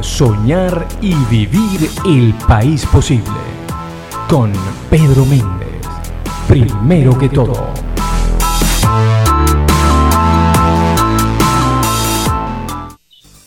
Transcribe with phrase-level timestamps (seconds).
[0.00, 3.30] Soñar y vivir el país posible.
[4.28, 4.52] Con
[4.90, 5.86] Pedro Méndez.
[6.48, 7.72] Primero que todo.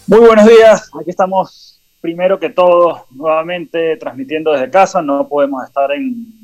[0.08, 5.92] Muy buenos días, aquí estamos primero que todo nuevamente transmitiendo desde casa, no podemos estar
[5.92, 6.38] en,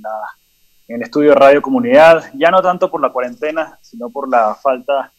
[0.89, 5.13] el estudio Radio Comunidad, ya no tanto por la cuarentena, sino por la falta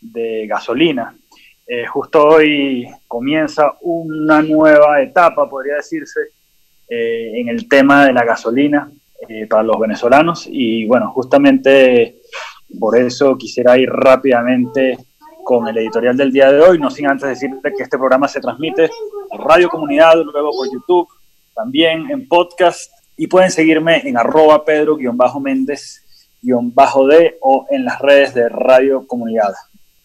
[0.00, 1.14] de gasolina.
[1.70, 6.18] Eh, justo hoy comienza una nueva etapa, podría decirse,
[6.88, 8.90] eh, en el tema de la gasolina
[9.28, 12.22] eh, para los venezolanos y bueno, justamente
[12.80, 14.96] por eso quisiera ir rápidamente
[15.44, 18.40] con el editorial del día de hoy, no sin antes decirte que este programa se
[18.40, 18.88] transmite
[19.28, 21.06] por Radio Comunidad, luego por YouTube,
[21.54, 29.06] también en podcast y pueden seguirme en arroba pedro-méndez-d o en las redes de Radio
[29.06, 29.52] Comunidad.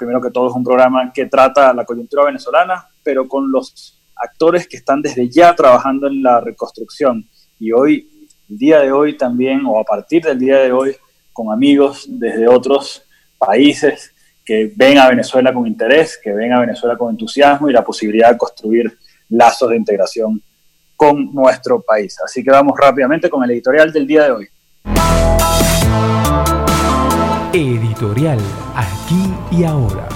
[0.03, 4.67] Primero que todo es un programa que trata la coyuntura venezolana, pero con los actores
[4.67, 7.25] que están desde ya trabajando en la reconstrucción.
[7.57, 8.09] Y hoy,
[8.49, 10.93] el día de hoy también, o a partir del día de hoy,
[11.31, 13.05] con amigos desde otros
[13.37, 17.85] países que ven a Venezuela con interés, que ven a Venezuela con entusiasmo y la
[17.85, 18.97] posibilidad de construir
[19.29, 20.43] lazos de integración
[20.97, 22.17] con nuestro país.
[22.25, 24.49] Así que vamos rápidamente con el editorial del día de hoy.
[27.55, 28.39] Editorial
[28.73, 30.09] aquí y ahora.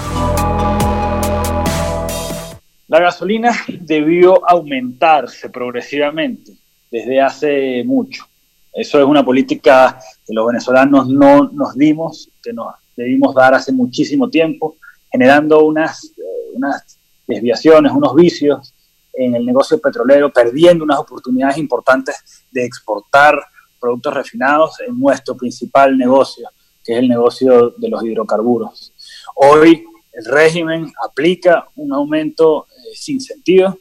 [2.88, 6.54] La gasolina debió aumentarse progresivamente
[6.90, 8.26] desde hace mucho.
[8.74, 13.72] Eso es una política que los venezolanos no nos dimos, que nos debimos dar hace
[13.72, 14.78] muchísimo tiempo,
[15.12, 18.74] generando unas, eh, unas desviaciones, unos vicios
[19.14, 22.16] en el negocio petrolero, perdiendo unas oportunidades importantes
[22.50, 23.40] de exportar
[23.80, 26.50] productos refinados en nuestro principal negocio,
[26.88, 28.94] que es el negocio de los hidrocarburos.
[29.36, 33.78] Hoy el régimen aplica un aumento eh, sin sentido,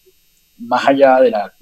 [0.59, 1.53] más allá de la,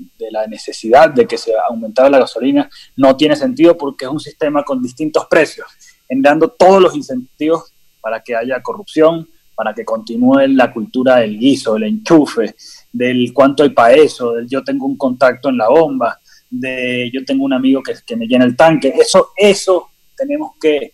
[0.49, 4.83] necesidad de que se aumentara la gasolina, no tiene sentido porque es un sistema con
[4.83, 5.67] distintos precios
[6.09, 11.75] generando todos los incentivos para que haya corrupción, para que continúe la cultura del guiso,
[11.75, 12.55] del enchufe,
[12.93, 17.25] del cuánto hay para eso, del yo tengo un contacto en la bomba, de yo
[17.25, 18.95] tengo un amigo que, que me llena el tanque.
[18.97, 20.93] Eso, eso tenemos que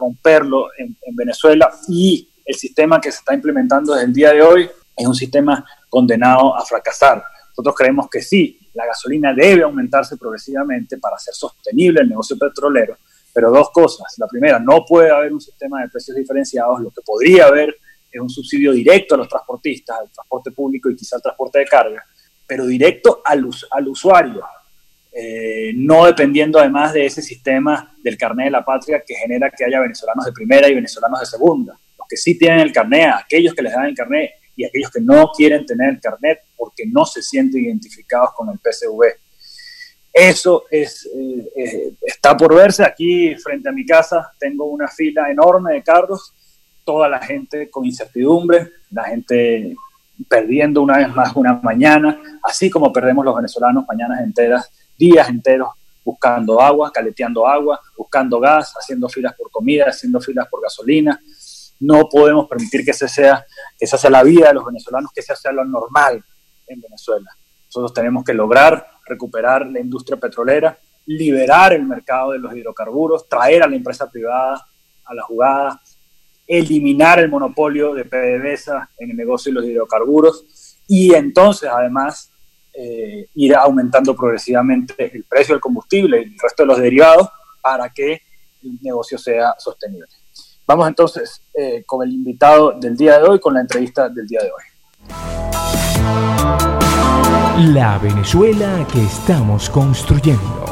[0.00, 4.42] romperlo en, en Venezuela y el sistema que se está implementando desde el día de
[4.42, 7.22] hoy es un sistema condenado a fracasar.
[7.50, 12.96] Nosotros creemos que sí, la gasolina debe aumentarse progresivamente para ser sostenible el negocio petrolero,
[13.32, 14.14] pero dos cosas.
[14.18, 16.80] La primera, no puede haber un sistema de precios diferenciados.
[16.80, 17.76] Lo que podría haber
[18.10, 21.66] es un subsidio directo a los transportistas, al transporte público y quizá al transporte de
[21.66, 22.04] carga,
[22.46, 24.42] pero directo al, al usuario.
[25.12, 29.64] Eh, no dependiendo además de ese sistema del carnet de la patria que genera que
[29.64, 31.78] haya venezolanos de primera y venezolanos de segunda.
[31.98, 35.00] Los que sí tienen el carnet, aquellos que les dan el carnet y aquellos que
[35.00, 39.18] no quieren tener el carnet porque no se sienten identificados con el PSV.
[40.12, 42.84] Eso es, eh, eh, está por verse.
[42.84, 46.34] Aquí frente a mi casa tengo una fila enorme de carros,
[46.84, 49.74] toda la gente con incertidumbre, la gente
[50.28, 55.70] perdiendo una vez más una mañana, así como perdemos los venezolanos mañanas enteras, días enteros
[56.04, 61.18] buscando agua, caleteando agua, buscando gas, haciendo filas por comida, haciendo filas por gasolina.
[61.80, 63.44] No podemos permitir que, ese sea,
[63.78, 66.22] que esa sea la vida de los venezolanos, que esa sea lo normal
[66.66, 67.30] en Venezuela.
[67.66, 73.62] Nosotros tenemos que lograr recuperar la industria petrolera, liberar el mercado de los hidrocarburos, traer
[73.62, 74.66] a la empresa privada
[75.04, 75.80] a la jugada,
[76.46, 82.32] eliminar el monopolio de PDVSA en el negocio de los hidrocarburos y entonces además
[82.72, 87.28] eh, ir aumentando progresivamente el precio del combustible y el resto de los derivados
[87.60, 88.22] para que
[88.62, 90.06] el negocio sea sostenible.
[90.66, 94.40] Vamos entonces eh, con el invitado del día de hoy, con la entrevista del día
[94.42, 94.62] de hoy.
[97.74, 100.64] La Venezuela que estamos construyendo.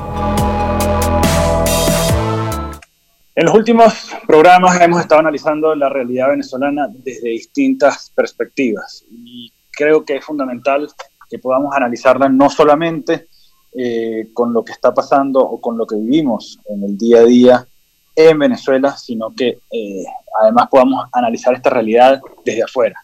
[3.34, 10.04] En los últimos programas hemos estado analizando la realidad venezolana desde distintas perspectivas y creo
[10.04, 10.88] que es fundamental
[11.28, 13.28] que podamos analizarla no solamente
[13.74, 17.24] eh, con lo que está pasando o con lo que vivimos en el día a
[17.24, 17.66] día
[18.16, 20.04] en Venezuela, sino que eh,
[20.40, 23.00] además podamos analizar esta realidad desde afuera.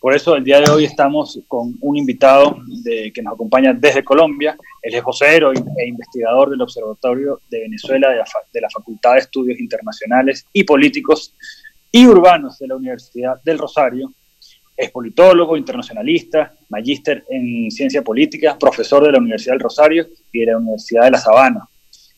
[0.00, 4.56] Por eso el día de hoy estamos con un invitado que nos acompaña desde Colombia.
[4.82, 9.20] Él es vocero e investigador del Observatorio de Venezuela de la, de la Facultad de
[9.20, 11.34] Estudios Internacionales y Políticos
[11.90, 14.12] y Urbanos de la Universidad del Rosario.
[14.76, 20.46] Es politólogo, internacionalista, magíster en ciencia política, profesor de la Universidad del Rosario y de
[20.46, 21.68] la Universidad de La Sabana,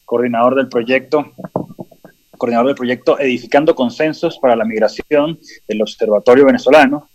[0.04, 1.32] coordinador del proyecto
[2.36, 7.08] coordinador del proyecto Edificando Consensos para la Migración del Observatorio Venezolano,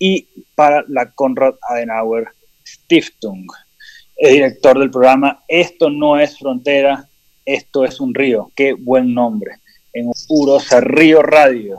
[0.00, 0.26] y
[0.56, 2.28] para la Konrad Adenauer
[2.66, 3.46] Stiftung.
[4.16, 7.06] Es director del programa Esto no es frontera,
[7.44, 8.50] esto es un río.
[8.56, 9.52] Qué buen nombre.
[9.92, 11.78] En Urosa Río Radio,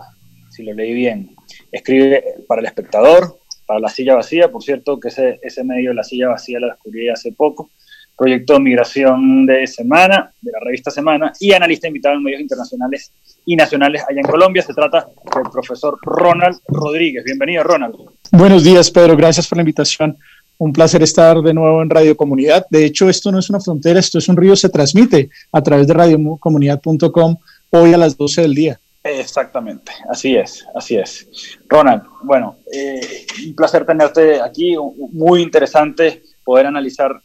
[0.52, 1.36] si lo leí bien.
[1.72, 6.04] Escribe para El Espectador, para La Silla Vacía, por cierto, que ese, ese medio, La
[6.04, 7.70] Silla Vacía, lo descubrí hace poco.
[8.18, 13.12] Proyecto Migración de Semana, de la revista Semana, y analista invitado en medios internacionales
[13.46, 14.62] y nacionales allá en Colombia.
[14.62, 17.24] Se trata del profesor Ronald Rodríguez.
[17.24, 17.96] Bienvenido, Ronald.
[18.32, 19.16] Buenos días, Pedro.
[19.16, 20.18] Gracias por la invitación.
[20.58, 22.68] Un placer estar de nuevo en Radio Comunidad.
[22.70, 25.88] De hecho, esto no es una frontera, esto es un río, se transmite a través
[25.88, 27.38] de radiocomunidad.com
[27.72, 28.81] hoy a las 12 del día.
[29.03, 31.57] Exactamente, así es, así es.
[31.68, 34.75] Ronald, bueno, eh, un placer tenerte aquí,
[35.12, 37.19] muy interesante poder analizar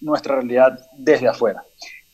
[0.00, 1.62] nuestra realidad desde afuera.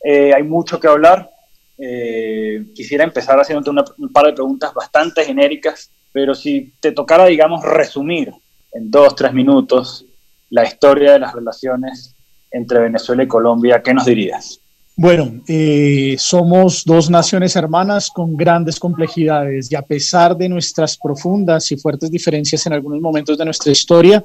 [0.05, 1.31] Eh, hay mucho que hablar,
[1.79, 7.65] eh, quisiera empezar haciéndote un par de preguntas bastante genéricas, pero si te tocara, digamos,
[7.65, 8.33] resumir
[8.73, 10.05] en dos, tres minutos
[10.51, 12.15] la historia de las relaciones
[12.51, 14.61] entre Venezuela y Colombia, ¿qué nos dirías?
[15.01, 21.71] Bueno, eh, somos dos naciones hermanas con grandes complejidades y a pesar de nuestras profundas
[21.71, 24.25] y fuertes diferencias en algunos momentos de nuestra historia,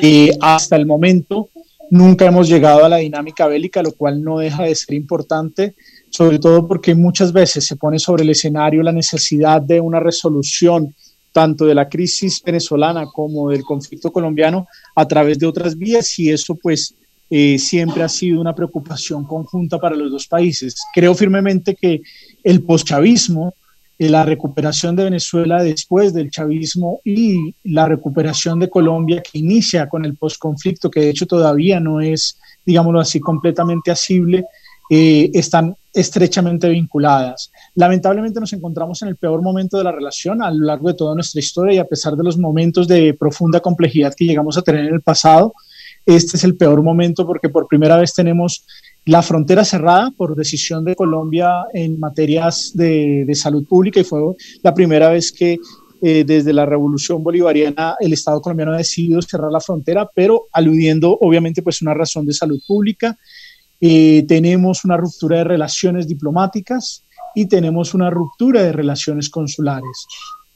[0.00, 1.50] eh, hasta el momento
[1.92, 5.76] nunca hemos llegado a la dinámica bélica, lo cual no deja de ser importante,
[6.08, 10.92] sobre todo porque muchas veces se pone sobre el escenario la necesidad de una resolución
[11.30, 14.66] tanto de la crisis venezolana como del conflicto colombiano
[14.96, 16.96] a través de otras vías y eso pues
[17.30, 20.74] eh, siempre ha sido una preocupación conjunta para los dos países.
[20.92, 22.02] Creo firmemente que
[22.42, 23.54] el poschavismo,
[23.98, 29.88] eh, la recuperación de Venezuela después del chavismo y la recuperación de Colombia que inicia
[29.88, 32.36] con el posconflicto, que de hecho todavía no es,
[32.66, 34.44] digámoslo así, completamente asible,
[34.90, 37.52] eh, están estrechamente vinculadas.
[37.76, 41.14] Lamentablemente nos encontramos en el peor momento de la relación a lo largo de toda
[41.14, 44.86] nuestra historia y a pesar de los momentos de profunda complejidad que llegamos a tener
[44.86, 45.54] en el pasado,
[46.06, 48.64] este es el peor momento porque por primera vez tenemos
[49.04, 54.20] la frontera cerrada por decisión de Colombia en materias de, salud pública y fue
[54.62, 55.58] la primera vez que
[56.02, 61.16] eh, desde la revolución bolivariana el Estado colombiano ha decidido cerrar la frontera, pero aludiendo
[61.20, 63.18] obviamente pues una razón de salud pública.
[63.80, 67.04] Eh, tenemos una ruptura de relaciones diplomáticas
[67.34, 70.06] y tenemos una ruptura de relaciones consulares.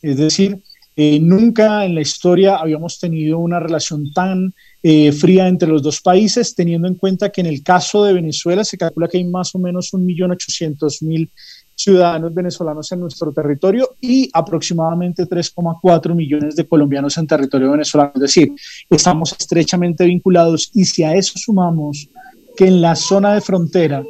[0.03, 0.63] Es decir,
[0.97, 6.01] eh, nunca en la historia habíamos tenido una relación tan eh, fría entre los dos
[6.01, 9.55] países, teniendo en cuenta que en el caso de Venezuela se calcula que hay más
[9.55, 11.31] o menos 1.800.000
[11.75, 18.13] ciudadanos venezolanos en nuestro territorio y aproximadamente 3,4 millones de colombianos en territorio venezolano.
[18.15, 18.53] Es decir,
[18.89, 22.09] estamos estrechamente vinculados y si a eso sumamos
[22.57, 24.05] que en la zona de frontera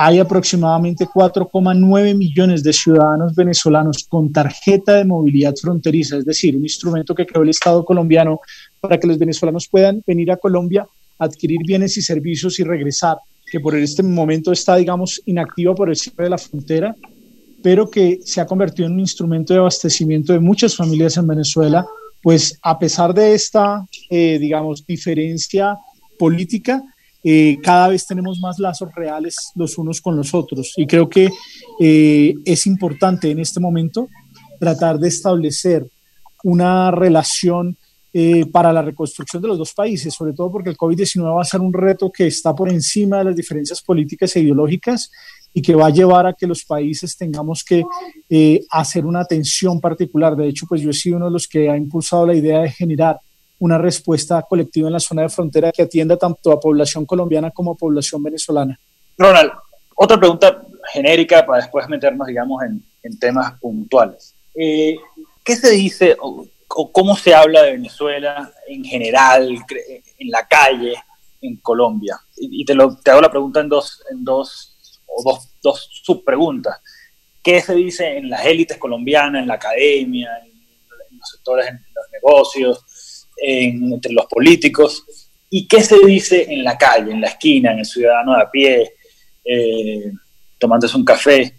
[0.00, 6.62] hay aproximadamente 4,9 millones de ciudadanos venezolanos con tarjeta de movilidad fronteriza, es decir, un
[6.62, 8.38] instrumento que creó el Estado colombiano
[8.80, 10.86] para que los venezolanos puedan venir a Colombia,
[11.18, 13.16] adquirir bienes y servicios y regresar,
[13.50, 16.94] que por este momento está, digamos, inactiva por el cierre de la frontera,
[17.60, 21.84] pero que se ha convertido en un instrumento de abastecimiento de muchas familias en Venezuela,
[22.22, 25.76] pues a pesar de esta, eh, digamos, diferencia
[26.16, 26.84] política,
[27.24, 30.72] eh, cada vez tenemos más lazos reales los unos con los otros.
[30.76, 31.28] Y creo que
[31.80, 34.08] eh, es importante en este momento
[34.58, 35.86] tratar de establecer
[36.44, 37.76] una relación
[38.12, 41.44] eh, para la reconstrucción de los dos países, sobre todo porque el COVID-19 va a
[41.44, 45.10] ser un reto que está por encima de las diferencias políticas e ideológicas
[45.52, 47.82] y que va a llevar a que los países tengamos que
[48.70, 50.36] hacer una atención particular.
[50.36, 52.70] De hecho, pues yo he sido uno de los que ha impulsado la idea de
[52.70, 53.20] generar
[53.58, 57.72] una respuesta colectiva en la zona de frontera que atienda tanto a población colombiana como
[57.72, 58.78] a población venezolana.
[59.16, 59.50] Ronald,
[59.96, 60.62] otra pregunta
[60.92, 62.82] genérica para después meternos, digamos, en,
[63.18, 64.34] temas puntuales.
[64.54, 64.96] Eh,
[65.42, 66.46] ¿Qué se dice o,
[66.92, 69.48] cómo se habla de Venezuela en general,
[70.18, 70.94] en la calle,
[71.40, 72.20] en Colombia?
[72.36, 76.78] Y, te, lo, hago la pregunta en dos, en dos, o dos, dos subpreguntas.
[77.42, 82.04] ¿Qué se dice en las élites colombianas, en la academia, en los sectores, en los
[82.12, 82.84] negocios?
[83.40, 85.04] Entre los políticos
[85.50, 88.50] y qué se dice en la calle, en la esquina, en el ciudadano de a
[88.50, 88.92] pie,
[89.44, 90.12] eh,
[90.58, 91.54] tomándose un café.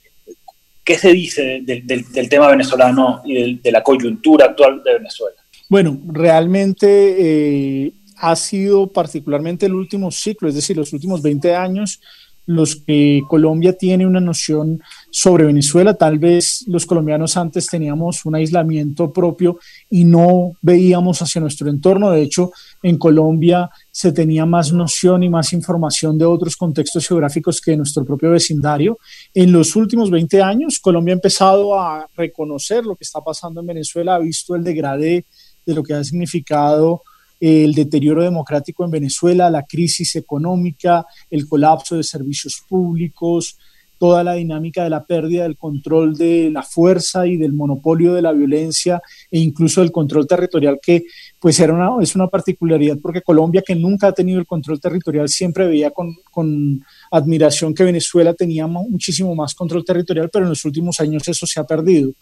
[0.83, 5.37] ¿Qué se dice del, tema venezolano y de la coyuntura actual de Venezuela?
[5.69, 12.01] Bueno, realmente eh, ha sido particularmente el último ciclo, es decir, los últimos 20 años,
[12.47, 14.81] los que Colombia tiene una noción
[15.11, 15.93] sobre Venezuela.
[15.93, 22.11] Tal vez los colombianos antes teníamos un aislamiento propio y no veíamos hacia nuestro entorno.
[22.11, 22.51] De hecho,
[22.83, 27.77] en Colombia se tenía más noción y más información de otros contextos geográficos que de
[27.77, 28.99] nuestro propio vecindario.
[29.33, 33.67] En los últimos 20 años, Colombia ha empezado a reconocer lo que está pasando en
[33.67, 35.25] Venezuela, ha visto el degradé
[35.65, 37.01] de lo que ha significado
[37.39, 43.57] el deterioro democrático en Venezuela, la crisis económica, el colapso de servicios públicos,
[43.99, 48.21] toda la dinámica de la pérdida del control de la fuerza y del monopolio de
[48.21, 51.03] la violencia e incluso del control territorial que
[51.39, 55.27] pues era una, es una particularidad porque Colombia que nunca ha tenido el control territorial
[55.29, 60.65] siempre veía con, con admiración que Venezuela tenía muchísimo más control territorial pero en los
[60.65, 62.13] últimos años eso se ha perdido.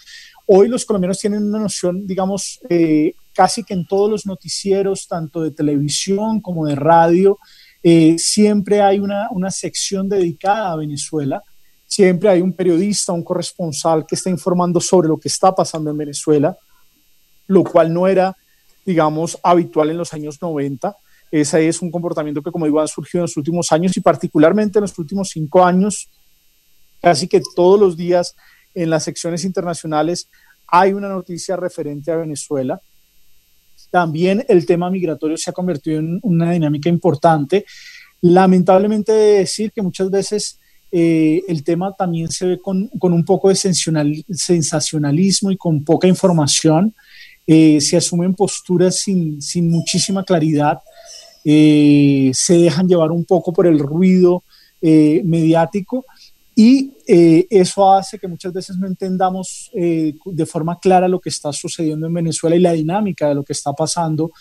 [0.48, 5.44] Hoy los colombianos tienen una noción, digamos, eh, casi que en todos los noticieros, tanto
[5.44, 7.38] de televisión como de radio,
[7.84, 11.44] eh, siempre hay una, una sección dedicada a Venezuela
[11.88, 15.98] siempre hay un periodista, un corresponsal que está informando sobre lo que está pasando en
[15.98, 16.56] Venezuela,
[17.48, 18.36] lo cual no era,
[18.86, 20.96] digamos, habitual en los años 90.
[21.32, 24.80] Ese es un comportamiento que, como digo, ha surgido en los últimos años y particularmente
[24.80, 26.10] en los últimos cinco años,
[27.02, 28.36] casi que todos los días
[28.76, 30.30] en las secciones internacionales
[30.68, 32.82] hay una noticia referente a Venezuela.
[33.90, 37.66] También el tema migratorio se ha convertido en una dinámica importante.
[38.22, 40.60] Lamentablemente decir que muchas veces
[40.92, 46.96] eh, el tema también se ve con, un poco de sensacionalismo y con poca información.
[47.46, 49.40] Eh, se asumen posturas sin,
[49.70, 50.80] muchísima claridad,
[51.44, 54.44] eh, se dejan llevar un poco por el ruido
[54.80, 56.06] mediático
[56.56, 62.06] y eso hace que muchas veces no entendamos de forma clara lo que está sucediendo
[62.06, 64.32] en Venezuela y la dinámica de lo que está pasando.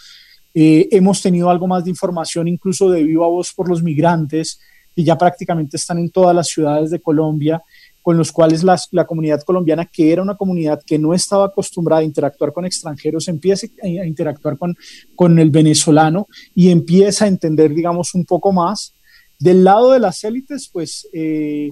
[0.53, 4.61] hemos tenido algo más de información incluso de viva voz por los migrantes
[4.97, 7.63] y ya prácticamente están en todas las ciudades de Colombia,
[8.03, 12.05] con los cuales la comunidad colombiana, que era una comunidad que no estaba acostumbrada a
[12.05, 14.75] interactuar con extranjeros, empieza a interactuar con,
[15.15, 18.95] con el venezolano y empieza a entender, digamos, un poco más.
[19.39, 21.71] Del lado de las élites, pues eh,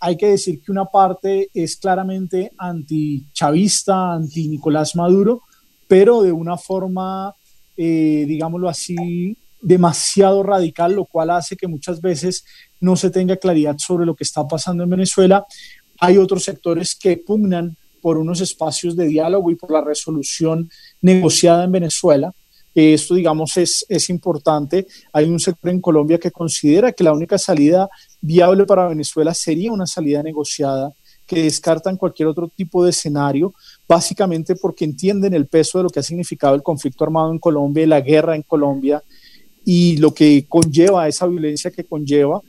[0.00, 5.42] hay que decir que una parte es claramente antichavista, anti-Nicolás Maduro,
[5.86, 7.34] pero de una forma,
[7.76, 12.44] eh, digámoslo así, demasiado radical, lo cual hace que muchas veces
[12.80, 15.44] no se tenga claridad sobre lo que está pasando en Venezuela.
[16.00, 21.64] Hay otros sectores que pugnan por unos espacios de diálogo y por la resolución negociada
[21.64, 22.32] en Venezuela.
[22.74, 24.86] Esto, digamos, es, es importante.
[25.12, 27.88] Hay un sector en Colombia que considera que la única salida
[28.20, 30.92] viable para Venezuela sería una salida negociada,
[31.26, 33.52] que descartan cualquier otro tipo de escenario,
[33.86, 37.82] básicamente porque entienden el peso de lo que ha significado el conflicto armado en Colombia
[37.82, 39.02] y la guerra en Colombia
[39.70, 42.40] y lo que conlleva esa violencia que conlleva.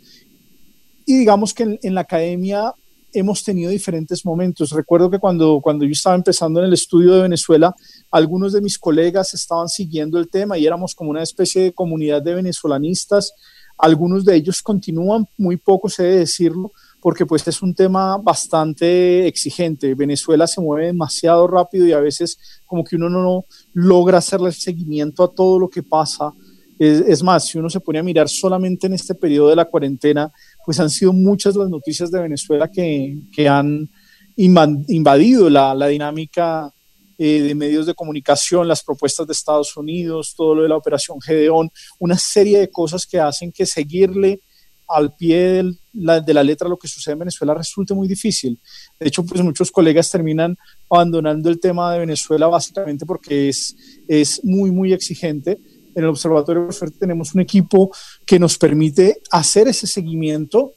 [1.05, 2.73] Y digamos que en, la academia
[3.11, 4.71] hemos tenido diferentes momentos.
[4.71, 7.75] Recuerdo que cuando, cuando yo estaba empezando en el estudio de Venezuela,
[8.09, 12.21] algunos de mis colegas estaban siguiendo el tema y éramos como una especie de comunidad
[12.21, 13.33] de venezolanistas.
[13.77, 16.71] Algunos de ellos continúan, muy poco sé decirlo,
[17.01, 19.93] porque pues es un tema bastante exigente.
[19.93, 25.21] Venezuela se mueve demasiado rápido y a veces como que uno no logra hacerle seguimiento
[25.21, 26.33] a todo lo que pasa
[26.79, 30.31] es, más, si uno se pone a mirar solamente en este periodo de la cuarentena,
[30.65, 33.89] pues han sido muchas las noticias de Venezuela que, que han
[34.37, 36.73] invadido la, la dinámica
[37.17, 41.19] eh, de medios de comunicación, las propuestas de Estados Unidos, todo lo de la operación
[41.19, 41.69] Gedeón,
[41.99, 44.39] una serie de cosas que hacen que seguirle
[44.87, 48.57] al pie de la letra lo que sucede en Venezuela resulte muy difícil.
[48.99, 50.57] De hecho, pues muchos colegas terminan
[50.89, 53.75] abandonando el tema de Venezuela básicamente porque es,
[54.07, 55.59] es muy, muy exigente
[55.99, 57.91] en el Observatorio de Suerte tenemos un equipo
[58.25, 60.73] que nos permite hacer ese seguimiento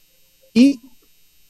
[0.53, 0.79] y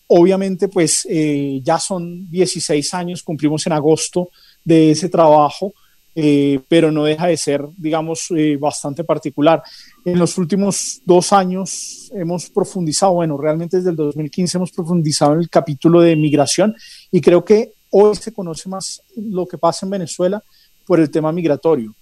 [0.07, 4.29] obviamente pues eh, ya son 16 años, cumplimos en agosto
[4.63, 5.73] de ese trabajo,
[6.15, 9.63] eh, pero no deja de ser, digamos, eh, bastante particular.
[10.05, 15.39] En los últimos dos años hemos profundizado, bueno, realmente desde el 2015 hemos profundizado en
[15.39, 16.75] el capítulo de migración
[17.11, 20.43] y creo que hoy se conoce más lo que pasa en Venezuela
[20.85, 21.95] por el tema migratorio.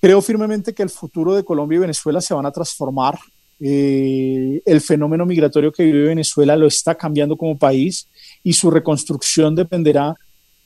[0.00, 3.18] Creo firmemente que el futuro de Colombia y Venezuela se van a transformar.
[3.60, 8.08] Eh, el fenómeno migratorio que vive Venezuela lo está cambiando como país
[8.44, 10.14] y su reconstrucción dependerá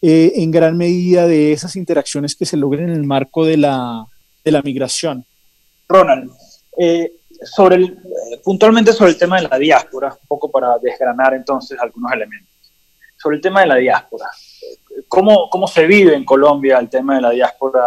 [0.03, 4.07] eh, en gran medida de esas interacciones que se logren en el marco de la,
[4.63, 5.25] migración.
[5.89, 6.31] Ronald,
[6.77, 7.13] eh,
[8.45, 12.51] puntualmente sobre el tema de la diáspora, un poco para desgranar entonces algunos elementos.
[13.17, 14.27] Sobre el tema de la diáspora,
[15.09, 17.81] ¿cómo, cómo se vive en Colombia el tema de la diáspora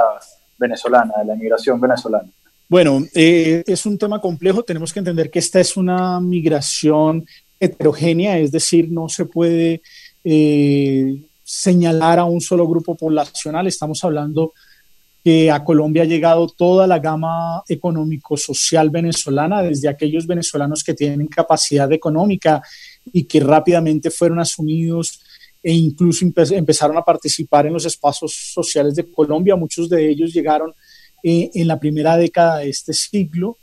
[0.58, 2.30] venezolana, de la migración venezolana?
[2.68, 4.64] Bueno, eh, es un tema complejo.
[4.64, 7.26] Tenemos que entender que esta es una migración
[7.60, 9.82] heterogénea, es decir, no se puede
[10.24, 13.68] eh, señalar a un solo grupo poblacional.
[13.68, 14.54] Estamos hablando
[15.24, 21.28] que a Colombia ha llegado toda la gama económico-social venezolana, desde aquellos venezolanos que tienen
[21.28, 22.62] capacidad económica
[23.12, 25.22] y que rápidamente fueron asumidos
[25.66, 29.56] e incluso empezaron a participar en los espacios sociales de Colombia.
[29.56, 30.72] Muchos de ellos llegaron
[31.24, 33.58] en la primera década de este siglo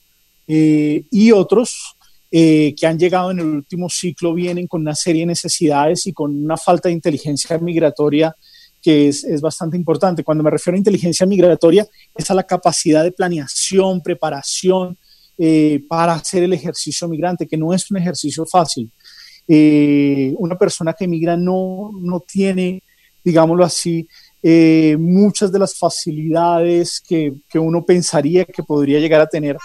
[0.49, 1.95] y otros
[2.29, 6.35] que han llegado en el último ciclo vienen con una serie de necesidades y con
[6.45, 8.35] una falta de inteligencia migratoria
[8.83, 10.25] que es, es, bastante importante.
[10.25, 14.99] Cuando me refiero a inteligencia migratoria, es a la capacidad de planeación, preparación
[15.39, 18.91] eh, para hacer el ejercicio migrante, que no es un ejercicio fácil.
[19.49, 22.83] Eh, una persona que migra no, no tiene,
[23.25, 24.07] digámoslo así,
[24.43, 29.57] eh, muchas de las facilidades que, que uno pensaría que podría llegar a tener.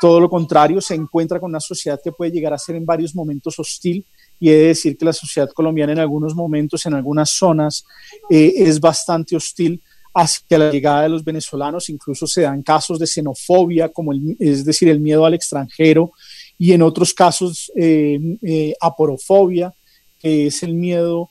[0.00, 3.14] Todo lo contrario, se encuentra con una sociedad que puede llegar a ser en varios
[3.14, 4.04] momentos hostil
[4.38, 7.84] y he de decir que la sociedad colombiana en algunos momentos, en algunas zonas,
[8.30, 9.82] eh, es bastante hostil
[10.14, 14.88] hacia la llegada de los venezolanos, incluso se dan casos de xenofobia, como es decir,
[14.88, 16.12] el miedo al extranjero,
[16.60, 19.72] y en otros casos eh, eh, aporofobia,
[20.18, 21.30] que es el miedo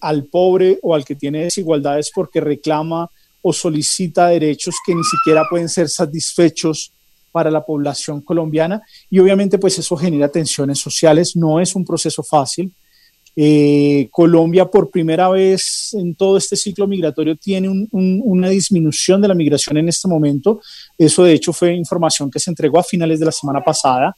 [0.00, 3.10] al pobre o al que tiene desigualdades porque reclama
[3.42, 6.92] o solicita derechos que ni siquiera pueden ser satisfechos
[7.32, 12.22] para la población colombiana y obviamente pues eso genera tensiones sociales, no es un proceso
[12.22, 12.72] fácil.
[13.40, 19.34] Eh, Colombia por primera vez en todo este ciclo migratorio tiene una disminución de la
[19.34, 20.60] migración en este momento.
[20.96, 24.16] Eso de hecho fue información que se entregó a finales de la semana pasada.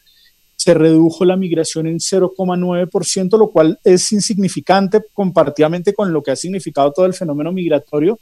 [0.60, 6.36] Se redujo la migración en 0,9%, lo cual es insignificante comparativamente con lo que ha
[6.36, 8.20] significado todo el fenómeno migratorio,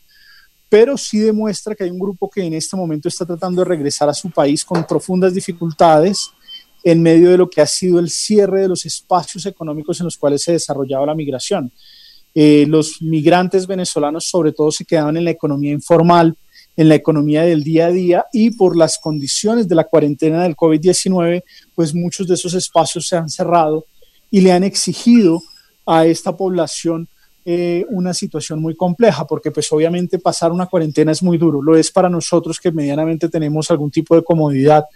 [0.68, 4.08] pero sí demuestra que hay un grupo que en este momento está tratando de regresar
[4.08, 6.30] a su país con profundas dificultades
[6.84, 10.16] en medio de lo que ha sido el cierre de los espacios económicos en los
[10.16, 11.72] cuales se desarrollaba la migración.
[12.36, 16.36] Eh, los migrantes venezolanos sobre todo se quedaban en la economía informal,
[16.76, 20.54] en la economía del día a día y por las condiciones de la cuarentena del
[20.54, 21.42] COVID-19,
[21.78, 23.86] pues muchos de esos espacios se han cerrado
[24.32, 25.40] y le han exigido
[25.86, 27.06] a esta población
[27.44, 31.76] eh, una situación muy compleja, porque pues obviamente pasar una cuarentena es muy duro, lo
[31.76, 34.86] es para nosotros que medianamente tenemos algún tipo de comodidad.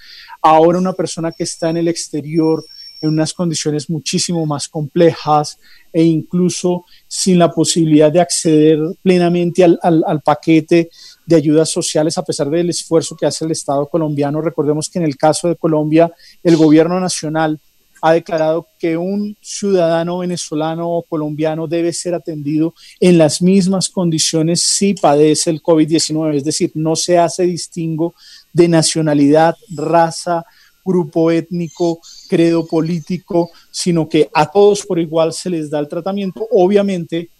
[0.42, 2.64] Ahora una persona que está en el exterior
[3.00, 5.60] en unas condiciones muchísimo más complejas
[5.92, 10.90] e incluso sin la posibilidad de acceder plenamente al, al paquete
[11.26, 14.40] de ayudas sociales a pesar del esfuerzo que hace el Estado colombiano.
[14.40, 17.60] Recordemos que en el caso de Colombia, el gobierno nacional
[18.02, 24.62] ha declarado que un ciudadano venezolano o colombiano debe ser atendido en las mismas condiciones
[24.62, 28.14] si padece el COVID-19, es decir, no se hace distingo
[28.52, 30.44] de nacionalidad, raza,
[30.84, 36.46] grupo étnico, credo político, sino que a todos por igual se les da el tratamiento,
[36.50, 37.30] obviamente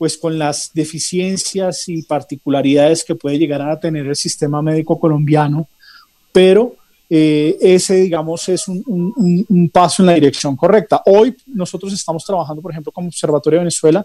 [0.00, 5.68] pues con las deficiencias y particularidades que puede llegar a tener el sistema médico colombiano,
[6.32, 6.74] pero
[7.10, 11.02] eh, ese, digamos, es un, paso en la dirección correcta.
[11.04, 14.02] Hoy nosotros estamos trabajando, por ejemplo, como Observatorio de Venezuela,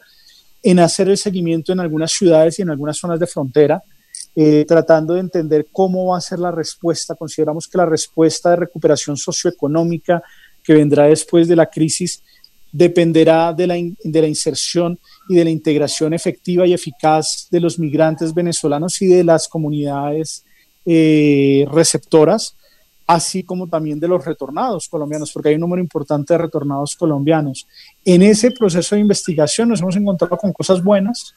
[0.62, 3.81] en hacer el seguimiento en algunas ciudades y en algunas zonas de frontera,
[4.36, 7.15] eh, tratando de entender cómo va a ser la respuesta.
[7.15, 10.21] Consideramos que la respuesta de recuperación socioeconómica
[10.62, 12.21] que vendrá después de la crisis
[12.71, 14.99] dependerá de la, de la inserción
[15.30, 20.43] y de la integración efectiva y eficaz de los migrantes venezolanos y de las comunidades
[20.86, 22.56] eh, receptoras
[23.08, 27.67] así como también de los retornados colombianos, porque hay un número importante de retornados colombianos.
[28.04, 31.36] En ese proceso de investigación nos hemos encontrado con cosas buenas,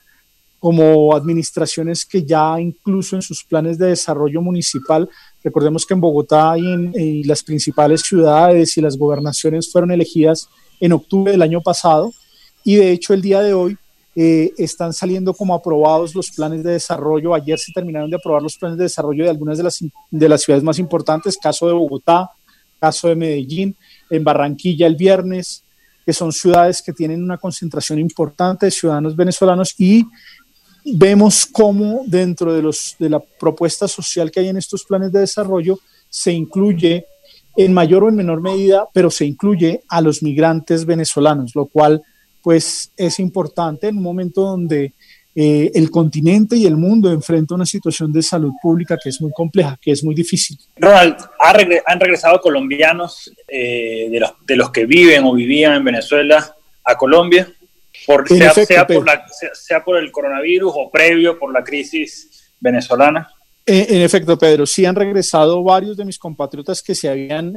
[0.59, 5.09] como administraciones que ya incluso en sus planes de desarrollo municipal,
[5.43, 10.49] recordemos que en Bogotá y en las principales ciudades y las gobernaciones fueron elegidas
[10.81, 12.13] en octubre del año pasado,
[12.65, 13.77] y de hecho el día de hoy
[14.21, 17.35] eh, están saliendo como aprobados los planes de desarrollo.
[17.35, 19.79] Ayer se terminaron de aprobar los planes de desarrollo de algunas de las,
[20.11, 22.31] de las ciudades más importantes, caso de Bogotá,
[22.81, 23.77] caso de Medellín,
[24.11, 25.63] en Barranquilla el viernes,
[26.05, 30.05] que son ciudades que tienen una concentración importante de ciudadanos venezolanos y
[30.85, 35.21] vemos cómo dentro de, los, de la propuesta social que hay en estos planes de
[35.21, 37.07] desarrollo se incluye
[37.59, 42.03] en mayor o en menor medida, pero se incluye a los migrantes venezolanos, lo cual
[42.41, 44.93] pues es importante en un momento donde
[45.35, 49.33] eh, el continente y el mundo enfrentan una situación de salud pública que es muy
[49.33, 50.57] compleja, que es muy difícil.
[50.77, 51.17] Ronald,
[51.85, 56.97] han regresado colombianos eh, de, los, de los que viven o vivían en Venezuela a
[56.97, 57.53] Colombia,
[58.07, 59.05] por, sea, sea, por
[59.53, 63.29] sea, por el coronavirus o previo por la crisis venezolana.
[63.71, 67.53] Eh, en efecto, Pedro, sí han regresado varios de mis compatriotas que se habían,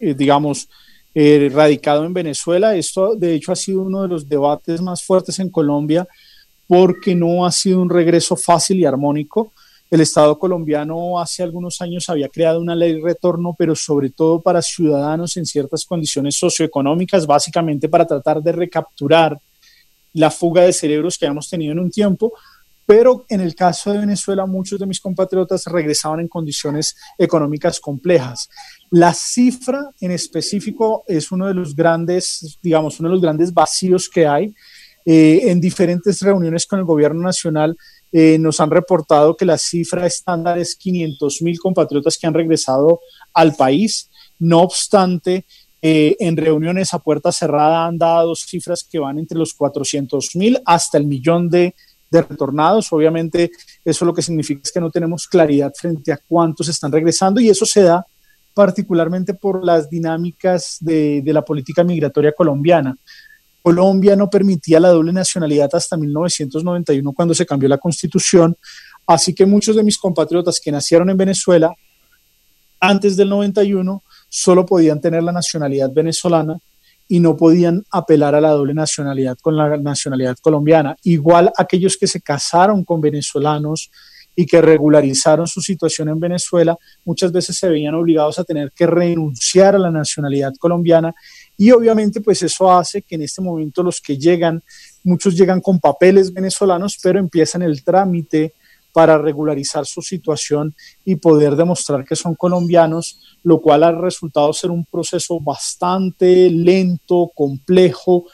[0.00, 0.68] digamos,
[1.14, 2.74] eh, radicado en Venezuela.
[2.74, 6.08] Esto, de hecho, ha sido uno de los debates más fuertes en Colombia
[6.66, 9.52] porque no ha sido un regreso fácil y armónico.
[9.90, 14.40] El Estado colombiano hace algunos años había creado una ley de retorno, pero sobre todo
[14.40, 19.38] para ciudadanos en ciertas condiciones socioeconómicas, básicamente para tratar de recapturar
[20.14, 22.32] la fuga de cerebros que habíamos tenido en un tiempo,
[22.94, 28.50] pero en el caso de Venezuela muchos de mis compatriotas regresaban en condiciones económicas complejas.
[28.90, 34.10] La cifra en específico es uno de los grandes, digamos, uno de los grandes vacíos
[34.10, 34.54] que hay.
[35.06, 37.78] Eh, en diferentes reuniones con el gobierno nacional
[38.12, 43.00] eh, nos han reportado que la cifra estándar es 500 mil compatriotas que han regresado
[43.32, 44.10] al país.
[44.38, 45.46] No obstante,
[45.80, 50.60] eh, en reuniones a puerta cerrada han dado cifras que van entre los 400 mil
[50.66, 51.74] hasta el millón de,
[52.20, 52.92] retornados.
[52.92, 53.50] Obviamente,
[53.84, 57.48] eso lo que significa es que no tenemos claridad frente a cuántos están regresando y
[57.48, 58.04] eso se da
[58.54, 62.94] particularmente por las dinámicas de, de la política migratoria colombiana.
[63.62, 68.56] Colombia no permitía la doble nacionalidad hasta 1991 cuando se cambió la constitución,
[69.06, 71.72] así que muchos de mis compatriotas que nacieron en Venezuela
[72.80, 76.58] antes del 91 solo podían tener la nacionalidad venezolana
[77.12, 80.96] y no podían apelar a la doble nacionalidad con la nacionalidad colombiana.
[81.02, 83.90] Igual aquellos que se casaron con venezolanos
[84.34, 88.86] y que regularizaron su situación en Venezuela, muchas veces se veían obligados a tener que
[88.86, 91.14] renunciar a la nacionalidad colombiana
[91.58, 94.62] y obviamente pues eso hace que en este momento los que llegan,
[95.04, 98.54] muchos llegan con papeles venezolanos, pero empiezan el trámite
[98.92, 100.74] para regularizar su situación
[101.04, 107.30] y poder demostrar que son colombianos, lo cual ha resultado ser un proceso bastante lento,
[107.34, 108.24] complejo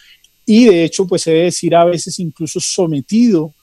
[0.45, 3.55] y de hecho pues se decir a veces incluso sometido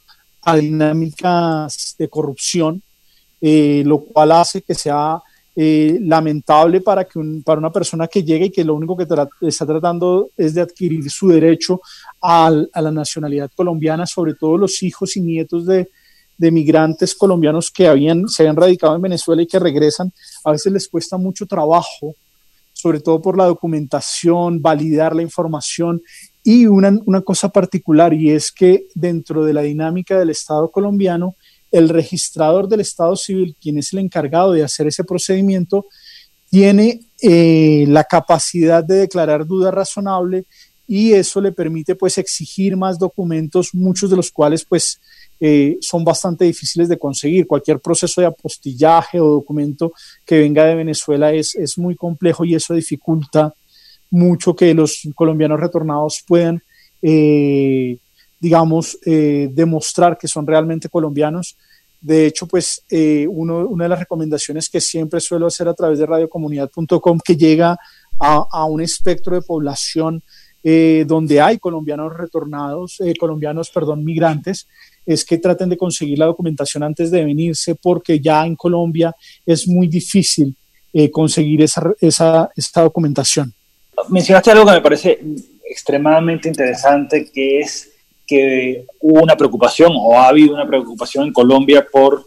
[0.44, 2.82] a dinámicas de corrupción,
[3.42, 5.20] eh, lo cual hace que sea
[5.58, 9.08] eh, lamentable para, que para una persona que llegue y que lo único que
[9.48, 11.80] está tratando es de adquirir su derecho
[12.22, 15.90] a, la nacionalidad colombiana, sobre todo los hijos y nietos de,
[16.38, 20.12] de migrantes colombianos que habían, se habían radicado en Venezuela y que regresan,
[20.44, 22.16] a veces les cuesta mucho trabajo,
[22.74, 26.02] sobre todo por la documentación, validar la información.
[26.44, 31.36] Y una, una cosa particular y es que dentro de la dinámica del Estado colombiano,
[31.72, 35.88] el registrador del Estado civil, quien es el encargado de hacer ese procedimiento,
[36.50, 40.46] tiene eh, la capacidad de declarar duda razonable
[40.88, 45.00] y eso le permite pues exigir más documentos, muchos de los cuales pues
[45.40, 47.48] eh, son bastante difíciles de conseguir.
[47.48, 49.94] Cualquier proceso de apostillaje o documento
[50.26, 53.54] que venga de Venezuela es, es muy complejo y eso dificulta
[54.12, 56.62] mucho que los colombianos retornados puedan
[57.02, 57.98] eh,
[58.40, 61.56] digamos, eh, demostrar que son realmente colombianos.
[62.00, 62.84] De hecho, pues
[63.28, 67.78] una de las recomendaciones que siempre suelo hacer a través de radiocomunidad.com, que llega
[68.20, 70.24] a, un espectro de población
[70.68, 74.68] eh, donde hay colombianos retornados, colombianos, perdón, migrantes,
[75.06, 79.68] es que traten de conseguir la documentación antes de venirse, porque ya en Colombia es
[79.68, 80.56] muy difícil
[81.12, 83.54] conseguir esa, esa, esa documentación.
[84.10, 85.20] Mencionaste algo que me parece
[85.70, 87.92] extremadamente interesante, que es
[88.26, 92.26] que hubo una preocupación o ha habido una preocupación en Colombia por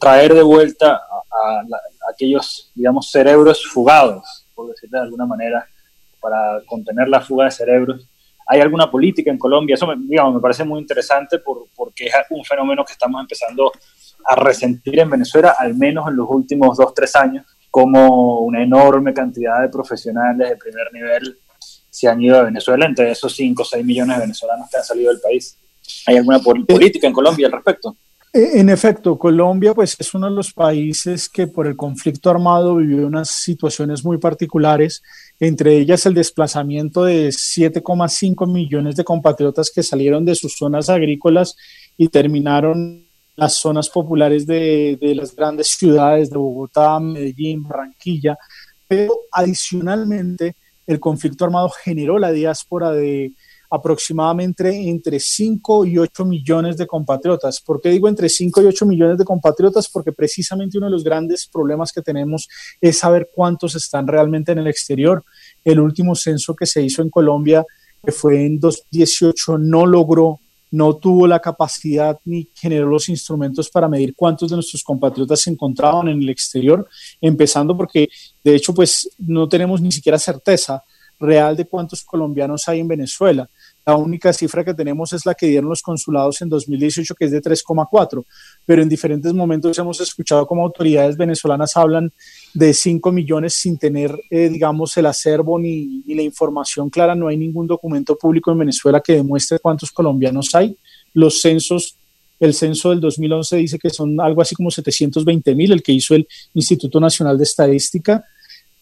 [0.00, 1.62] traer de vuelta a,
[2.12, 5.66] aquellos, digamos, cerebros fugados, por decirlo de alguna manera,
[6.20, 8.08] para contener la fuga de cerebros.
[8.46, 9.74] ¿Hay alguna política en Colombia?
[9.74, 13.70] Eso me, digamos, me parece muy interesante por, porque es un fenómeno que estamos empezando
[14.24, 19.12] a resentir en Venezuela, al menos en los últimos dos, tres años, como una enorme
[19.12, 21.38] cantidad de profesionales de primer nivel
[21.90, 24.84] se han ido de Venezuela, entre esos 5 o 6 millones de venezolanos que han
[24.84, 25.58] salido del país.
[26.06, 27.96] ¿Hay alguna política en Colombia al respecto?
[28.32, 32.76] Eh, en efecto, Colombia pues, es uno de los países que por el conflicto armado
[32.76, 35.02] vivió unas situaciones muy particulares,
[35.40, 41.56] entre ellas el desplazamiento de 7,5 millones de compatriotas que salieron de sus zonas agrícolas
[41.96, 48.36] y terminaron las zonas populares de, de las grandes ciudades de Bogotá, Medellín, Barranquilla,
[48.86, 53.32] pero adicionalmente el conflicto armado generó la diáspora de
[53.70, 57.60] aproximadamente entre 5 y 8 millones de compatriotas.
[57.60, 59.88] ¿Por qué digo entre 5 y 8 millones de compatriotas?
[59.88, 62.48] Porque precisamente uno de los grandes problemas que tenemos
[62.80, 65.24] es saber cuántos están realmente en el exterior.
[65.64, 67.64] El último censo que se hizo en Colombia,
[68.04, 73.88] que fue en 2018, no logró no tuvo la capacidad ni generó los instrumentos para
[73.88, 76.86] medir cuántos de nuestros compatriotas se encontraban en el exterior,
[77.20, 78.08] empezando porque
[78.44, 80.84] de hecho pues no tenemos ni siquiera certeza
[81.18, 83.48] real de cuántos colombianos hay en Venezuela.
[83.88, 87.30] La única cifra que tenemos es la que dieron los consulados en 2018, que es
[87.30, 88.22] de 3,4,
[88.66, 92.12] pero en diferentes momentos hemos escuchado como autoridades venezolanas hablan
[92.52, 97.14] de 5 millones sin tener, eh, digamos, el acervo ni, ni la información clara.
[97.14, 100.76] No hay ningún documento público en Venezuela que demuestre cuántos colombianos hay.
[101.14, 101.96] Los censos
[102.40, 106.14] el censo del 2011 dice que son algo así como 720 mil, el que hizo
[106.14, 108.22] el Instituto Nacional de Estadística.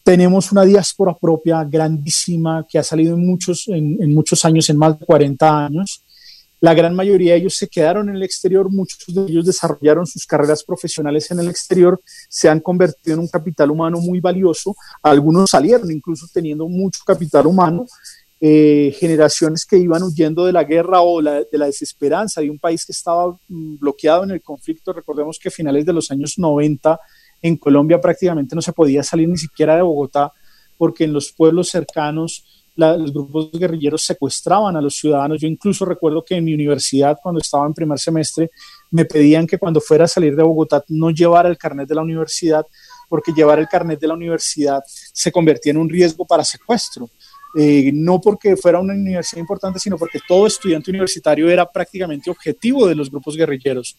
[0.07, 4.97] Tenemos una diáspora propia grandísima que ha salido en muchos, en, muchos años, en más
[4.97, 6.05] de 40 años.
[6.61, 10.25] La gran mayoría de ellos se quedaron en el exterior, muchos de ellos desarrollaron sus
[10.25, 15.51] carreras profesionales en el exterior, se han convertido en un capital humano muy valioso, algunos
[15.51, 17.85] salieron incluso teniendo mucho capital humano,
[18.40, 22.87] eh, generaciones que iban huyendo de la guerra o de la desesperanza de un país
[22.87, 24.92] que estaba mm, bloqueado en el conflicto.
[24.92, 27.01] Recordemos que a finales de los años 90
[27.42, 30.33] en Colombia prácticamente no se podía salir ni siquiera de Bogotá
[30.77, 32.44] porque en los pueblos cercanos
[32.77, 35.40] los grupos guerrilleros secuestraban a los ciudadanos.
[35.40, 38.51] Yo incluso recuerdo que en mi universidad, cuando estaba en primer semestre,
[38.90, 42.03] me pedían que cuando fuera a salir de Bogotá no llevara el carnet de la
[42.03, 42.66] universidad,
[43.09, 47.09] porque llevar el carnet de la universidad se convertía en un riesgo para secuestro.
[47.59, 52.87] Eh, no porque fuera una universidad importante, sino porque todo estudiante universitario era prácticamente objetivo
[52.87, 53.96] de los grupos guerrilleros.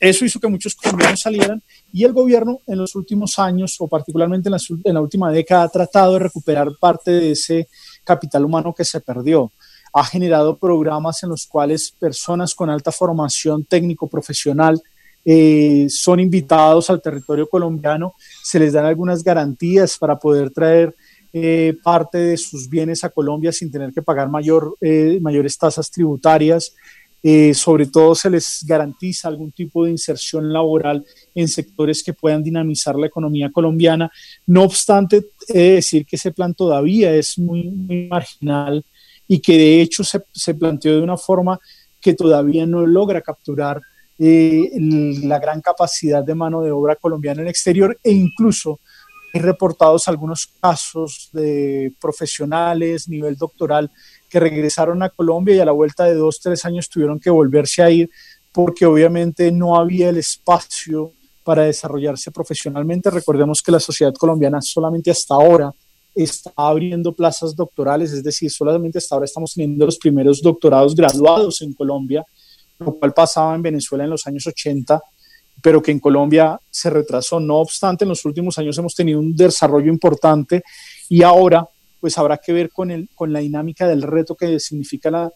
[0.00, 4.48] Eso hizo que muchos colombianos salieran y el gobierno en los últimos años, o particularmente
[4.48, 7.68] en la, última década, ha tratado de recuperar parte de ese
[8.02, 9.52] capital humano que se perdió
[9.92, 14.80] ha generado programas en los cuales personas con alta formación técnico-profesional
[15.24, 20.94] eh, son invitados al territorio colombiano, se les dan algunas garantías para poder traer
[21.32, 25.90] eh, parte de sus bienes a Colombia sin tener que pagar mayor, eh, mayores tasas
[25.90, 26.74] tributarias.
[27.22, 31.04] Eh, sobre todo se les garantiza algún tipo de inserción laboral
[31.34, 34.10] en sectores que puedan dinamizar la economía colombiana.
[34.46, 37.70] No obstante, he de decir que ese plan todavía es muy,
[38.08, 38.84] marginal
[39.28, 41.58] y que de hecho se, se, planteó de una forma
[42.00, 43.80] que todavía no logra capturar
[44.22, 48.80] la gran capacidad de mano de obra colombiana en el exterior e incluso
[49.32, 53.90] hay reportados algunos casos de profesionales, nivel doctoral,
[54.30, 57.82] que regresaron a Colombia y a la vuelta de dos, tres años tuvieron que volverse
[57.82, 58.08] a ir
[58.52, 61.12] porque obviamente no había el espacio
[61.44, 63.10] para desarrollarse profesionalmente.
[63.10, 65.72] Recordemos que la sociedad colombiana solamente hasta ahora
[66.14, 71.60] está abriendo plazas doctorales, es decir, solamente hasta ahora estamos teniendo los primeros doctorados graduados
[71.62, 72.24] en Colombia,
[72.78, 75.00] lo cual pasaba en Venezuela en los años 80
[75.62, 77.40] pero que en Colombia se retrasó.
[77.40, 80.62] No obstante, en los últimos años hemos tenido un desarrollo importante
[81.08, 81.66] y ahora
[82.00, 85.32] pues habrá que ver con, el, con la dinámica del reto que significa la,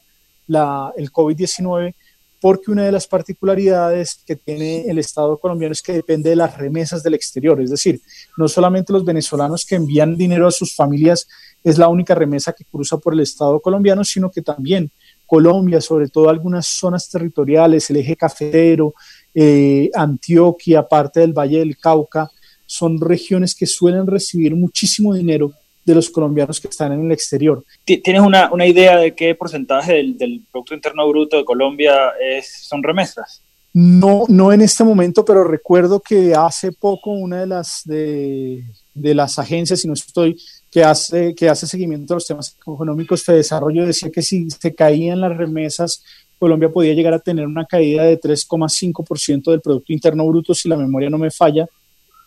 [0.47, 1.95] la, el COVID-19,
[2.41, 6.59] porque una de las particularidades que tiene el Estado colombiano es que depende de las
[6.59, 8.01] remesas del exterior, es decir,
[8.37, 11.27] no solamente los venezolanos que envían dinero a sus familias
[11.63, 14.91] es la única remesa que cruza por el Estado colombiano, sino que también
[15.27, 18.95] Colombia, sobre todo algunas zonas territoriales, el eje cafetero,
[19.35, 22.31] eh, Antioquia, parte del Valle del Cauca,
[22.67, 25.53] son regiones que suelen recibir muchísimo dinero
[25.85, 27.65] de los colombianos que están en el exterior.
[27.85, 33.43] ¿Tienes una, idea de qué porcentaje del, Producto Interno Bruto de Colombia es, son remesas?
[33.73, 39.15] No, no en este momento, pero recuerdo que hace poco una de las, de, de
[39.15, 40.37] las agencias, si no estoy,
[40.71, 44.75] que hace, que hace seguimiento a los temas económicos de desarrollo, decía que si se
[44.75, 46.05] caían las remesas
[46.45, 50.77] Colombia podía llegar a tener una caída de 3,5% del Producto Interno Bruto, si la
[50.77, 51.67] memoria no me falla,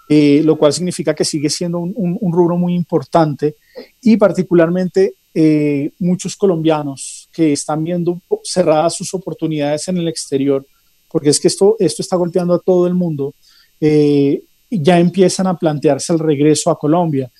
[0.10, 3.56] eh, lo cual significa que sigue siendo un, rubro muy importante
[4.02, 10.65] y particularmente eh, muchos colombianos que están viendo cerradas sus oportunidades en el exterior,
[11.10, 13.34] porque es que esto, esto está golpeando a todo el mundo,
[13.82, 17.32] eh, ya empiezan a plantearse el regreso a Colombia.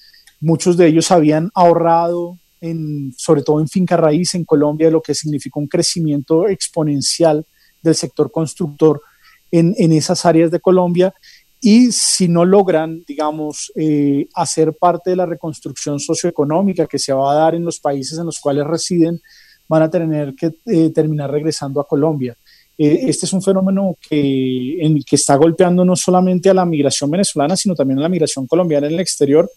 [0.42, 2.38] Muchos de ellos habían ahorrado
[3.18, 7.46] sobre todo en finca raíz en Colombia, lo que significó un crecimiento exponencial
[7.82, 9.02] del sector constructor
[9.52, 11.14] en, esas áreas de Colombia.
[11.60, 17.32] Y si no logran, digamos, eh, hacer parte de la reconstrucción socioeconómica que se va
[17.32, 19.20] a dar en los países en los cuales residen,
[19.68, 22.38] van a tener que eh, terminar regresando a Colombia.
[22.78, 27.58] Eh, este es un fenómeno que, que está golpeando no solamente a la migración venezolana,
[27.58, 29.50] sino también a la migración colombiana en el exterior,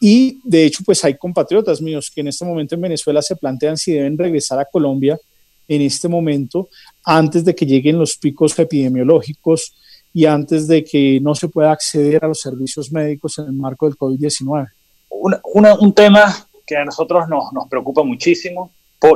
[0.00, 3.76] y de hecho, pues hay compatriotas míos que en este momento en Venezuela se plantean
[3.76, 5.18] si deben regresar a Colombia
[5.66, 6.68] en este momento,
[7.04, 9.74] antes de que lleguen los picos epidemiológicos
[10.18, 13.86] y antes de que no se pueda acceder a los servicios médicos en el marco
[13.86, 14.66] del COVID-19.
[15.10, 16.34] un tema
[16.66, 18.72] que a nosotros nos, nos preocupa muchísimo,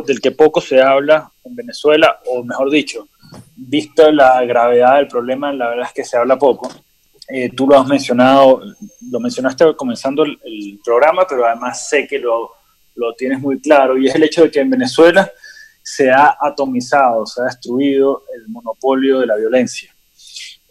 [0.07, 3.09] del que poco se habla en Venezuela, o mejor dicho,
[3.57, 6.69] visto la gravedad del problema, la verdad es que se habla poco,
[7.29, 8.63] eh, tú lo has mencionado,
[9.11, 12.49] lo mencionaste comenzando el, programa, pero además sé que lo,
[12.95, 15.29] lo, tienes muy claro, y es el hecho de que en Venezuela
[15.83, 19.93] se ha atomizado, se ha destruido el monopolio de la violencia.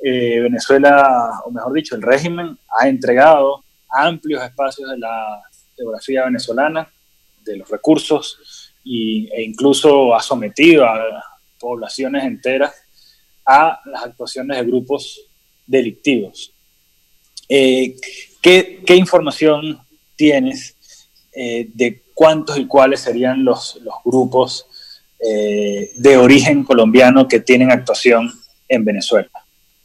[0.04, 5.42] Eh, Venezuela, o mejor dicho, el régimen ha entregado amplios espacios de la
[5.76, 6.88] geografía venezolana,
[7.44, 11.24] de los recursos, y, e incluso ha sometido a
[11.60, 12.74] poblaciones enteras
[13.46, 15.22] a las actuaciones de grupos
[15.66, 16.54] delictivos.
[17.48, 17.96] Eh,
[18.42, 19.80] ¿qué, información
[20.16, 20.76] tienes
[21.34, 24.66] eh, de cuántos y cuáles serían los, grupos
[25.20, 28.32] eh, de origen colombiano que tienen actuación
[28.68, 29.30] en Venezuela.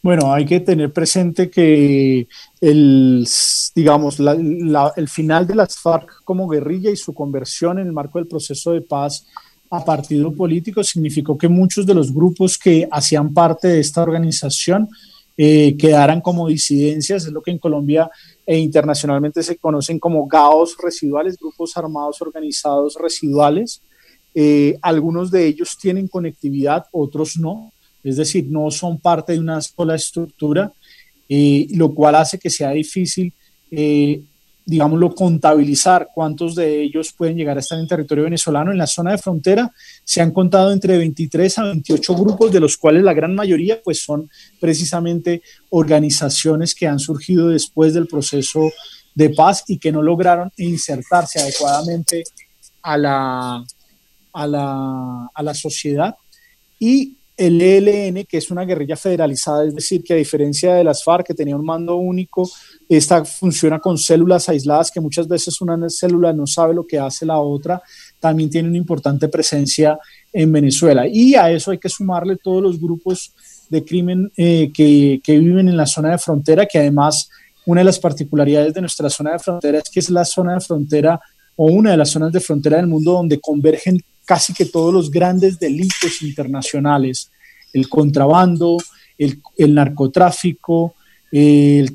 [0.07, 2.29] Bueno, hay que tener presente que
[2.61, 3.27] el,
[3.75, 8.29] digamos, el final de las FARC como guerrilla y su conversión en el marco del
[8.29, 9.27] proceso de paz
[9.69, 14.89] a partido político significó que muchos de los grupos que hacían parte de esta organización
[15.37, 18.09] eh, quedaran como disidencias, es lo que en Colombia
[18.47, 23.83] e internacionalmente se conocen como GAOs residuales, grupos armados organizados residuales.
[24.37, 27.73] Eh, algunos de ellos tienen conectividad, otros no,
[28.09, 30.73] es decir, no son parte de una sola estructura,
[31.29, 33.33] eh, lo cual hace que sea difícil
[34.67, 38.73] digámoslo, contabilizar cuántos de ellos pueden llegar a estar en territorio venezolano.
[38.73, 42.77] En la zona de frontera se han contado entre 23 a 28 grupos, de los
[42.77, 44.29] cuales la gran mayoría pues son
[44.61, 45.41] precisamente
[45.71, 48.73] organizaciones que han surgido después del proceso
[49.15, 52.25] de paz y que no lograron insertarse adecuadamente
[52.83, 53.65] a la,
[54.33, 56.17] a la, a la sociedad.
[56.81, 61.05] Y el ELN, que es una guerrilla federalizada, es decir, que a diferencia de las
[61.05, 62.49] FARC, que tenía un mando único,
[62.89, 67.27] esta funciona con células aisladas, que muchas veces una célula no sabe lo que hace
[67.27, 67.83] la otra,
[68.19, 69.99] también tiene una importante presencia
[70.33, 71.07] en Venezuela.
[71.07, 73.33] Y a eso hay que sumarle todos los grupos
[73.69, 77.29] de crimen eh, que, que viven en la zona de frontera, que además
[77.67, 80.61] una de las particularidades de nuestra zona de frontera es que es la zona de
[80.61, 81.21] frontera
[81.57, 85.11] o una de las zonas de frontera del mundo donde convergen casi que todos los
[85.11, 87.31] grandes delitos internacionales,
[87.73, 88.77] el contrabando,
[89.17, 90.95] el, narcotráfico,
[91.31, 91.95] el,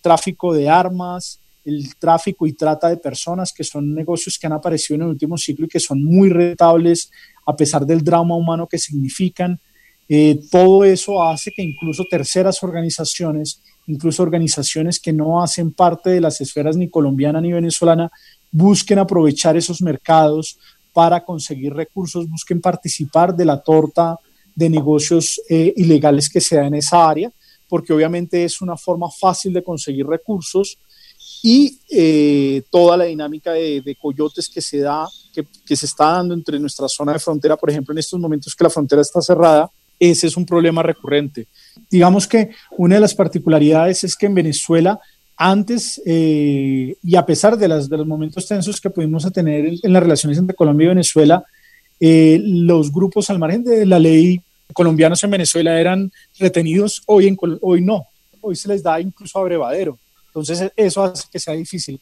[0.00, 4.96] tráfico de armas, el tráfico y trata de personas, que son negocios que han aparecido
[4.96, 7.10] en el último ciclo y que son muy rentables
[7.46, 9.58] a pesar del drama humano que significan.
[10.06, 16.20] Eh, todo eso hace que incluso terceras organizaciones, incluso organizaciones que no hacen parte de
[16.20, 18.10] las esferas ni colombiana ni venezolana,
[18.54, 20.56] busquen aprovechar esos mercados
[20.92, 24.16] para conseguir recursos, busquen participar de la torta
[24.54, 27.32] de negocios eh, ilegales que se da en esa área,
[27.68, 30.78] porque obviamente es una forma fácil de conseguir recursos
[31.42, 36.32] y eh, toda la dinámica de, coyotes que se da, que, que, se está dando
[36.32, 39.68] entre nuestra zona de frontera, por ejemplo, en estos momentos que la frontera está cerrada,
[39.98, 41.48] ese es un problema recurrente.
[41.90, 45.00] Digamos que una de las particularidades es que en Venezuela
[45.36, 49.92] antes, eh, y a pesar de, las, de los momentos tensos que pudimos tener en,
[49.92, 51.44] las relaciones entre Colombia y Venezuela,
[51.98, 54.40] eh, los grupos al margen de la ley
[54.72, 58.06] colombianos en Venezuela eran retenidos, hoy, en, hoy no,
[58.40, 59.98] hoy se les da incluso abrevadero.
[60.26, 62.00] Entonces eso hace que sea difícil.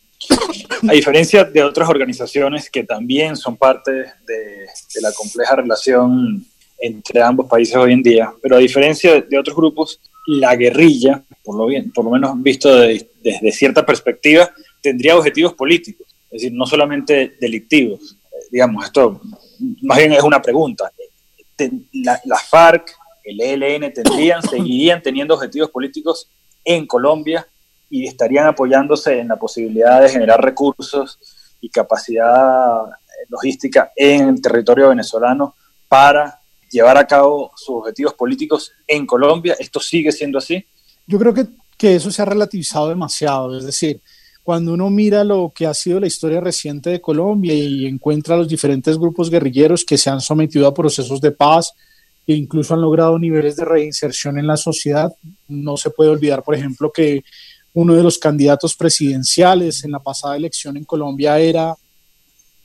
[0.88, 6.44] A diferencia de otras organizaciones que también son parte de, de la compleja relación
[6.78, 11.56] entre ambos países hoy en día, pero a diferencia de otros grupos, la guerrilla, por
[11.56, 16.66] lo, bien, por lo menos visto desde cierta perspectiva, tendría objetivos políticos, es decir, no
[16.66, 18.16] solamente delictivos.
[18.32, 19.20] Eh, digamos, esto
[19.82, 20.90] más bien es una pregunta.
[21.92, 22.92] La, la, FARC,
[23.24, 26.28] el ELN, tendrían, seguirían teniendo objetivos políticos
[26.64, 27.46] en Colombia
[27.90, 31.18] y estarían apoyándose en la posibilidad de generar recursos
[31.60, 32.84] y capacidad
[33.28, 35.54] logística en el territorio venezolano
[35.88, 36.41] para
[36.72, 39.54] llevar a cabo sus objetivos políticos en Colombia.
[39.58, 40.64] ¿Esto sigue siendo así?
[41.06, 43.56] Yo creo que, que eso se ha relativizado demasiado.
[43.56, 44.00] Es decir,
[44.42, 48.48] cuando uno mira lo que ha sido la historia reciente de Colombia y encuentra los
[48.48, 51.72] diferentes grupos guerrilleros que se han sometido a procesos de paz
[52.26, 55.12] e incluso han logrado niveles de reinserción en la sociedad,
[55.48, 57.24] no se puede olvidar, por ejemplo, que
[57.74, 61.74] uno de los candidatos presidenciales en la pasada elección en Colombia era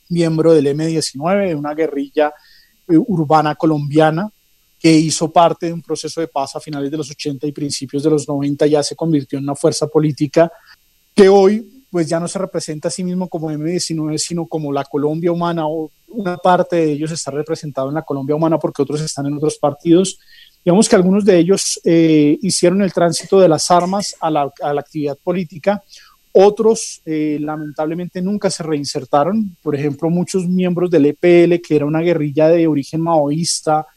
[0.09, 2.33] miembro del M-19, de una guerrilla
[2.88, 4.30] urbana colombiana
[4.80, 8.04] que hizo parte de un proceso de paz a finales de los 80 y principios
[8.04, 10.52] de los 90, ya se convirtió en una fuerza política
[11.15, 14.84] que hoy pues ya no se representa a sí mismo como M19, sino como la
[14.84, 19.02] Colombia humana, o una parte de ellos está representado en la Colombia humana porque otros
[19.02, 20.19] están en otros partidos.
[20.63, 25.17] Digamos que algunos de ellos eh, hicieron el tránsito de las armas a la actividad
[25.17, 25.82] política,
[26.31, 32.01] otros eh, lamentablemente nunca se reinsertaron, por ejemplo, muchos miembros del EPL, que era una
[32.01, 33.87] guerrilla de origen maoísta,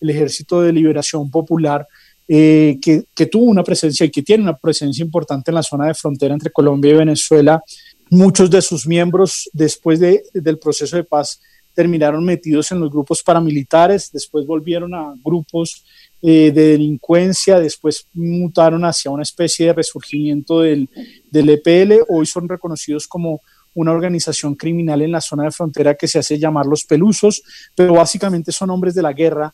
[0.00, 1.86] el Ejército de Liberación Popular,
[2.26, 5.94] eh, que, tuvo una presencia y que tiene una presencia importante en la zona de
[5.94, 7.62] frontera entre Colombia y Venezuela.
[8.10, 11.40] Muchos de sus miembros, después de, del proceso de paz,
[11.74, 15.84] terminaron metidos en los grupos paramilitares, después volvieron a grupos
[16.26, 20.88] eh, de delincuencia, después mutaron hacia una especie de resurgimiento del,
[21.30, 23.42] del EPL, hoy son reconocidos como
[23.74, 27.42] una organización criminal en la zona de frontera que se hace llamar los pelusos,
[27.74, 29.52] pero básicamente son hombres de la guerra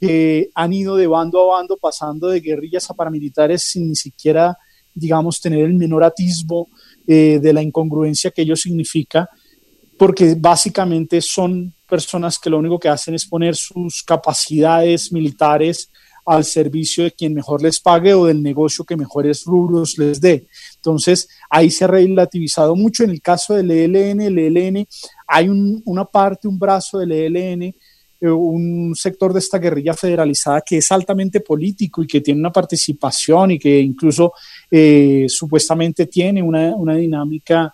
[0.00, 4.58] que han ido de bando a bando pasando de guerrillas a paramilitares sin ni siquiera,
[4.94, 6.68] digamos, tener el menor atisbo
[7.06, 9.28] eh, de la incongruencia que ello significa
[9.96, 15.90] porque básicamente son personas que lo único que hacen es poner sus capacidades militares
[16.28, 20.46] al servicio de quien mejor les pague o del negocio que mejores rubros les dé.
[20.76, 23.02] Entonces, ahí se ha relativizado mucho.
[23.02, 24.86] En el caso del ELN, el ELN,
[25.26, 27.74] hay una parte, un brazo del ELN,
[28.20, 32.50] eh, un sector de esta guerrilla federalizada que es altamente político y que tiene una
[32.50, 34.32] participación y que incluso
[34.68, 37.72] eh, supuestamente tiene una, una dinámica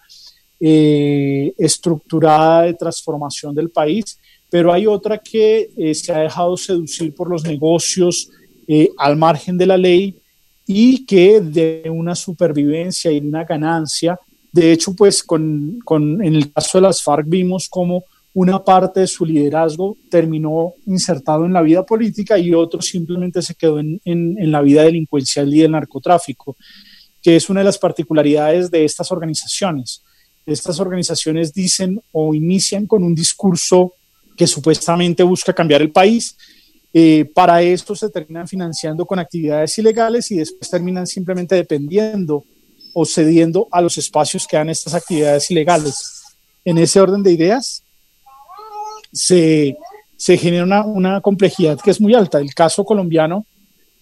[0.61, 4.19] eh, estructurada de transformación del país,
[4.51, 8.29] pero hay otra que se ha dejado seducir por los negocios
[8.67, 10.17] eh, al margen de la ley
[10.67, 14.19] y que de una supervivencia y una ganancia.
[14.53, 18.05] De hecho, pues con, con, en el caso de las FARC vimos como
[18.35, 23.55] una parte de su liderazgo terminó insertado en la vida política y otro simplemente se
[23.55, 26.57] quedó en, en, en la vida delincuencial y del narcotráfico,
[27.23, 30.03] que es una de las particularidades de estas organizaciones.
[30.47, 33.93] Estas organizaciones dicen o inician con un discurso
[34.37, 36.37] que supuestamente busca cambiar el país,
[36.97, 42.45] eh, para esto se terminan financiando con actividades ilegales y después terminan simplemente dependiendo
[42.93, 46.23] o cediendo a los espacios que dan estas actividades ilegales.
[46.65, 47.83] En ese orden de ideas,
[49.13, 49.77] se,
[50.17, 52.39] se genera una, una, complejidad que es muy alta.
[52.39, 53.45] El caso colombiano,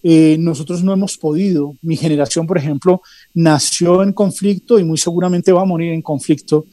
[0.03, 3.01] eh, nosotros no hemos podido, mi generación, por ejemplo,
[3.33, 6.67] nació en conflicto y muy seguramente va a morir en conflicto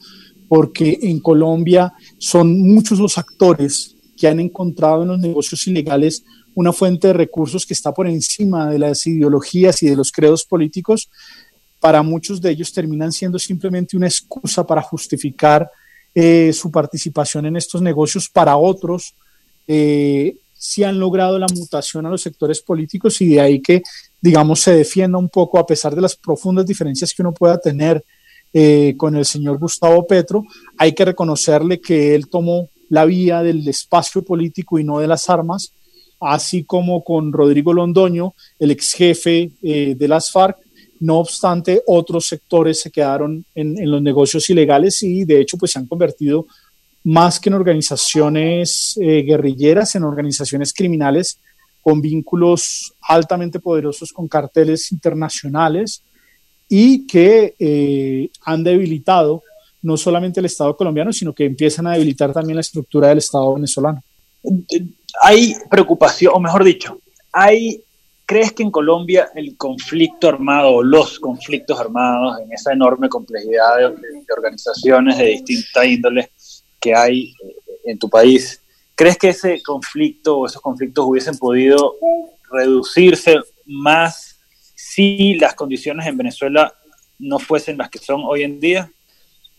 [0.47, 3.90] porque en Colombia son muchos los actores
[4.21, 8.69] que han encontrado en los negocios ilegales una fuente de recursos que está por encima
[8.69, 11.09] de las ideologías y de los credos políticos,
[11.79, 15.71] para muchos de ellos terminan siendo simplemente una excusa para justificar
[16.13, 18.29] eh, su participación en estos negocios.
[18.29, 19.15] Para otros,
[19.67, 23.81] eh, sí han logrado la mutación a los sectores políticos y de ahí que,
[24.21, 28.05] digamos, se defienda un poco, a pesar de las profundas diferencias que uno pueda tener
[28.53, 30.43] eh, con el señor Gustavo Petro,
[30.77, 35.29] hay que reconocerle que él tomó la vía del espacio político y no de las
[35.29, 35.73] armas,
[36.19, 40.57] así como con Rodrigo Londoño, el ex jefe eh, de las FARC.
[40.99, 45.79] No obstante, otros sectores se quedaron en, los negocios ilegales y de hecho pues se
[45.79, 46.45] han convertido
[47.05, 51.39] más que en organizaciones eh, guerrilleras, en organizaciones criminales
[51.81, 56.03] con vínculos altamente poderosos con carteles internacionales
[56.67, 59.43] y que eh, han debilitado
[59.81, 63.53] no solamente el Estado colombiano, sino que empiezan a debilitar también la estructura del Estado
[63.53, 64.01] venezolano.
[65.21, 66.99] Hay preocupación, o mejor dicho,
[67.31, 67.83] hay,
[68.25, 73.77] ¿crees que en Colombia el conflicto armado o los conflictos armados en esa enorme complejidad
[73.77, 76.31] de, organizaciones de distinta índole
[76.79, 77.55] que hay eh,
[77.85, 78.61] en tu país,
[78.95, 81.95] ¿crees que ese conflicto o esos conflictos hubiesen podido
[82.51, 84.39] reducirse más
[84.75, 86.73] si las condiciones en Venezuela
[87.19, 88.91] no fuesen las que son hoy en día?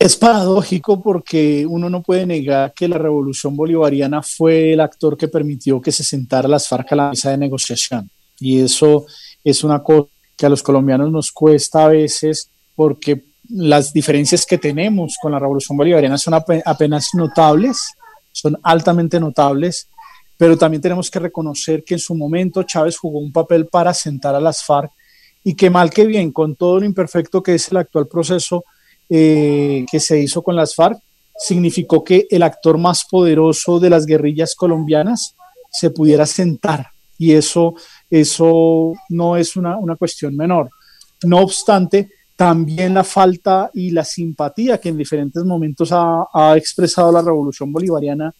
[0.03, 5.29] Es paradójico porque uno no puede negar que la revolución bolivariana fue el actor que
[5.29, 8.09] permitió que se sentara las FARC a la mesa de negociación.
[8.37, 9.05] Y eso
[9.45, 14.57] es una cosa que a los colombianos nos cuesta a veces porque las diferencias que
[14.57, 17.77] tenemos con la revolución bolivariana son apenas notables,
[18.33, 19.87] son altamente notables,
[20.35, 24.35] pero también tenemos que reconocer que en su momento Chávez jugó un papel para sentar
[24.35, 24.91] a las FARC
[25.45, 28.65] y que mal que bien, con todo lo imperfecto que es el actual proceso,
[29.09, 30.99] eh, que se hizo con las FARC
[31.37, 35.35] significó que el actor más poderoso de las guerrillas colombianas
[35.71, 36.87] se pudiera sentar
[37.17, 37.73] y eso,
[38.09, 40.69] eso no es una, una cuestión menor.
[41.23, 47.21] No obstante, también la falta y la simpatía que en diferentes momentos ha, expresado la
[47.21, 48.33] revolución bolivariana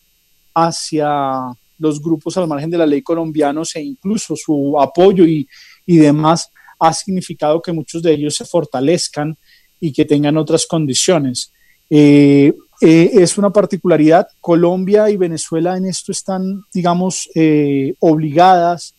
[0.53, 1.45] hacia
[1.77, 5.47] los grupos al margen de la ley colombianos e incluso su apoyo y,
[5.85, 6.49] y demás
[6.79, 9.37] ha significado que muchos de ellos se fortalezcan
[9.83, 11.51] y que tengan otras condiciones.
[11.89, 14.27] Eh, eh, es una particularidad.
[14.39, 18.95] Colombia y Venezuela en esto están, digamos, eh, obligadas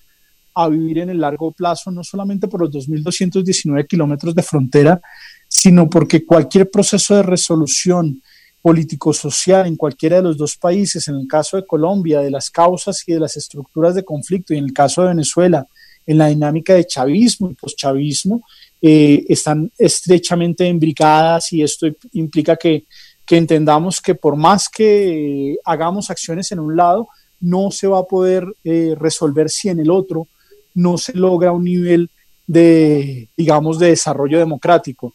[0.55, 5.01] a vivir en el largo plazo, no solamente por los 2.219 kilómetros de frontera,
[5.49, 8.21] sino porque cualquier proceso de resolución
[8.61, 13.03] político-social en cualquiera de los dos países, en el caso de Colombia, de las causas
[13.07, 15.67] y de las estructuras de conflicto, y en el caso de Venezuela,
[16.07, 18.43] en la dinámica de chavismo y poschavismo,
[18.87, 22.85] eh, están estrechamente imbricadas y esto implica que,
[23.31, 27.09] entendamos que por más que hagamos acciones en un lado,
[27.41, 30.29] no se va a poder eh, resolver si en el otro
[30.75, 32.11] no se logra un nivel
[32.47, 35.15] de, digamos, de desarrollo democrático.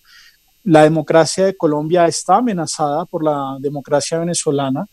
[0.64, 4.88] La democracia de Colombia está amenazada por la democracia venezolana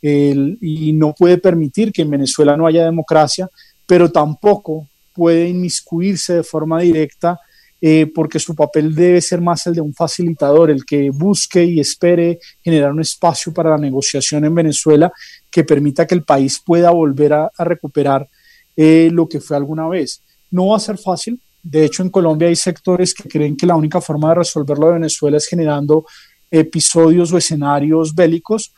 [0.00, 3.46] y no puede permitir que en Venezuela no haya democracia,
[3.86, 7.38] pero tampoco puede inmiscuirse de forma directa
[7.84, 11.80] eh, porque su papel debe ser más el de un facilitador, el que busque y
[11.80, 15.12] espere generar un espacio para la negociación en Venezuela
[15.50, 18.28] que permita que el país pueda volver a, recuperar
[18.76, 20.22] eh, lo que fue alguna vez.
[20.52, 23.74] No va a ser fácil, de hecho en Colombia hay sectores que creen que la
[23.74, 26.06] única forma de resolverlo de Venezuela es generando
[26.52, 28.72] episodios o escenarios bélicos,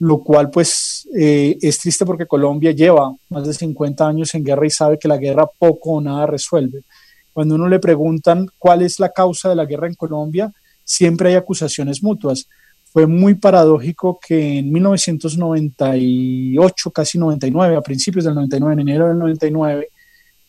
[0.00, 4.66] lo cual pues eh, es triste porque Colombia lleva más de 50 años en guerra
[4.66, 6.82] y sabe que la guerra poco o nada resuelve.
[7.38, 11.36] Cuando uno le preguntan cuál es la causa de la guerra en Colombia, siempre hay
[11.36, 12.48] acusaciones mutuas.
[12.92, 19.18] Fue muy paradójico que en 1998, casi 99, a principios del 99, en enero del
[19.18, 19.88] 99,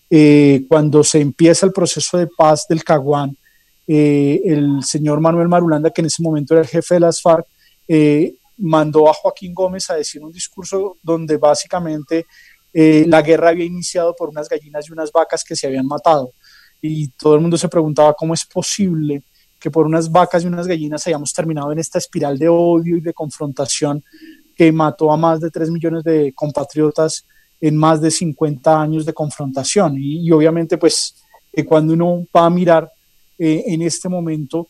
[0.09, 3.37] eh, cuando se empieza el proceso de paz del Caguán,
[3.87, 7.45] eh, el señor Manuel Marulanda, que en ese momento era el jefe de las FARC,
[7.87, 12.25] eh, mandó a Joaquín Gómez a decir un discurso donde básicamente
[12.73, 16.33] la guerra había iniciado por unas gallinas y unas vacas que se habían matado.
[16.82, 19.23] Y todo el mundo se preguntaba cómo es posible
[19.59, 23.01] que por unas vacas y unas gallinas hayamos terminado en esta espiral de odio y
[23.01, 24.03] de confrontación
[24.55, 27.25] que mató a más de 3 millones de compatriotas
[27.61, 29.95] en más de 50 años de confrontación.
[29.97, 31.15] Y, obviamente, pues,
[31.67, 32.89] cuando uno va a mirar
[33.38, 34.67] eh, en este momento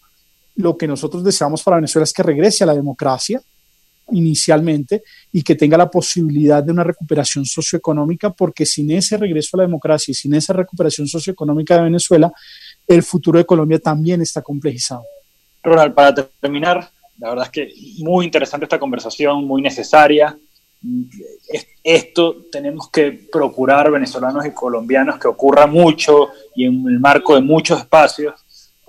[0.56, 3.42] lo que nosotros deseamos para Venezuela es que regrese a la democracia
[4.12, 9.58] inicialmente y que tenga la posibilidad de una recuperación socioeconómica, porque sin ese regreso a
[9.58, 12.32] la democracia y sin esa recuperación socioeconómica de Venezuela,
[12.88, 15.04] el futuro de Colombia también está complejizado.
[15.64, 16.90] Ronald, para terminar,
[17.20, 20.38] la verdad es que muy interesante esta conversación, muy necesaria.
[21.84, 27.42] Esto tenemos que procurar venezolanos y colombianos que ocurra mucho y en el marco de
[27.42, 28.34] muchos espacios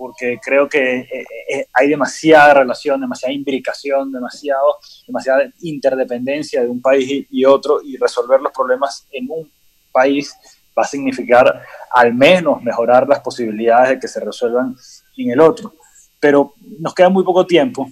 [0.01, 6.67] porque creo que eh, eh, eh, hay demasiada relación, demasiada imbricación, demasiado, demasiada interdependencia de
[6.67, 9.51] un país y otro y resolver los problemas en un
[9.91, 10.35] país
[10.75, 11.61] va a significar
[11.93, 14.75] al menos mejorar las posibilidades de que se resuelvan
[15.17, 15.75] en el otro.
[16.19, 17.87] Pero nos queda muy poco tiempo.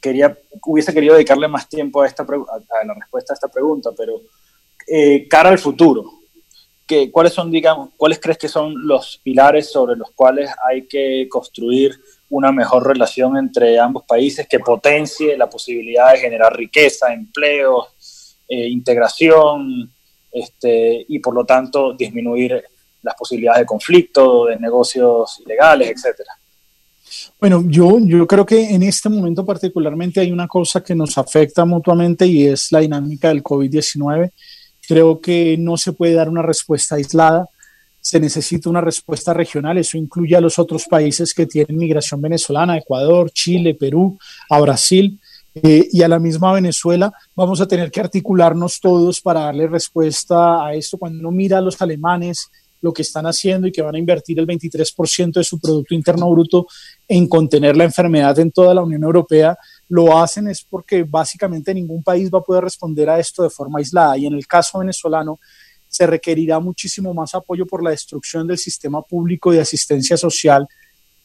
[0.00, 0.34] Quería,
[0.64, 4.14] hubiese querido dedicarle más tiempo a, esta, a, la respuesta a esta pregunta, pero
[5.28, 6.21] cara al futuro,
[7.12, 12.00] ¿cuáles son, digamos, cuáles crees que son los pilares sobre los cuales hay que construir
[12.30, 17.88] una mejor relación entre ambos países que potencie la posibilidad de generar riqueza, empleo,
[18.48, 19.92] eh, integración
[20.30, 22.62] este, y por lo tanto disminuir
[23.02, 26.32] las posibilidades de conflicto, de negocios ilegales, etcétera?
[27.38, 32.26] Bueno, yo creo que en este momento particularmente hay una cosa que nos afecta mutuamente
[32.26, 34.30] y es la dinámica del COVID-19
[34.92, 37.48] Creo que no se puede dar una respuesta aislada,
[37.98, 42.76] se necesita una respuesta regional, eso incluye a los otros países que tienen migración venezolana,
[42.76, 44.18] Ecuador, Chile, Perú,
[44.50, 45.18] a Brasil
[45.54, 47.10] eh, y a la misma Venezuela.
[47.34, 50.98] Vamos a tener que articularnos todos para darle respuesta a esto.
[50.98, 52.50] Cuando uno mira a los alemanes,
[52.82, 56.30] lo que están haciendo y que van a invertir el 23% de su Producto Interno
[56.30, 56.66] Bruto
[57.08, 59.56] en contener la enfermedad en toda la Unión Europea,
[59.92, 63.78] lo hacen es porque básicamente ningún país va a poder responder a esto de forma
[63.78, 64.16] aislada.
[64.16, 65.38] Y en el caso venezolano
[65.86, 70.66] se requerirá muchísimo más apoyo por la destrucción del sistema público de asistencia social.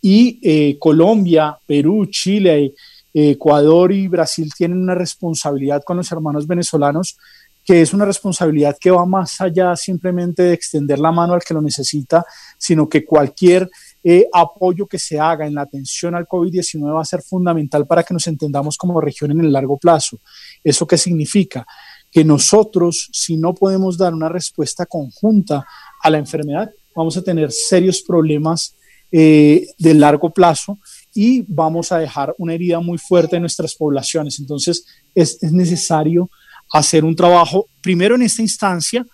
[0.01, 2.73] Y eh, Colombia, Perú, Chile,
[3.13, 7.17] Ecuador y Brasil tienen una responsabilidad con los hermanos venezolanos
[7.63, 11.53] que es una responsabilidad que va más allá simplemente de extender la mano al que
[11.53, 12.25] lo necesita,
[12.57, 13.69] sino que cualquier
[14.09, 18.03] eh, apoyo que se haga en la atención al COVID-19 va a ser fundamental para
[18.03, 20.21] que nos entendamos como región en el largo plazo.
[20.63, 21.67] ¿Eso qué significa?
[22.09, 25.65] Que nosotros, si no podemos dar una respuesta conjunta
[26.01, 28.75] a la enfermedad, vamos a tener serios problemas
[29.11, 30.79] eh, de largo plazo
[31.13, 34.39] y vamos a dejar una herida muy fuerte en nuestras poblaciones.
[34.39, 34.85] Entonces,
[35.15, 36.29] es, es necesario
[36.71, 39.05] hacer un trabajo, primero en esta instancia,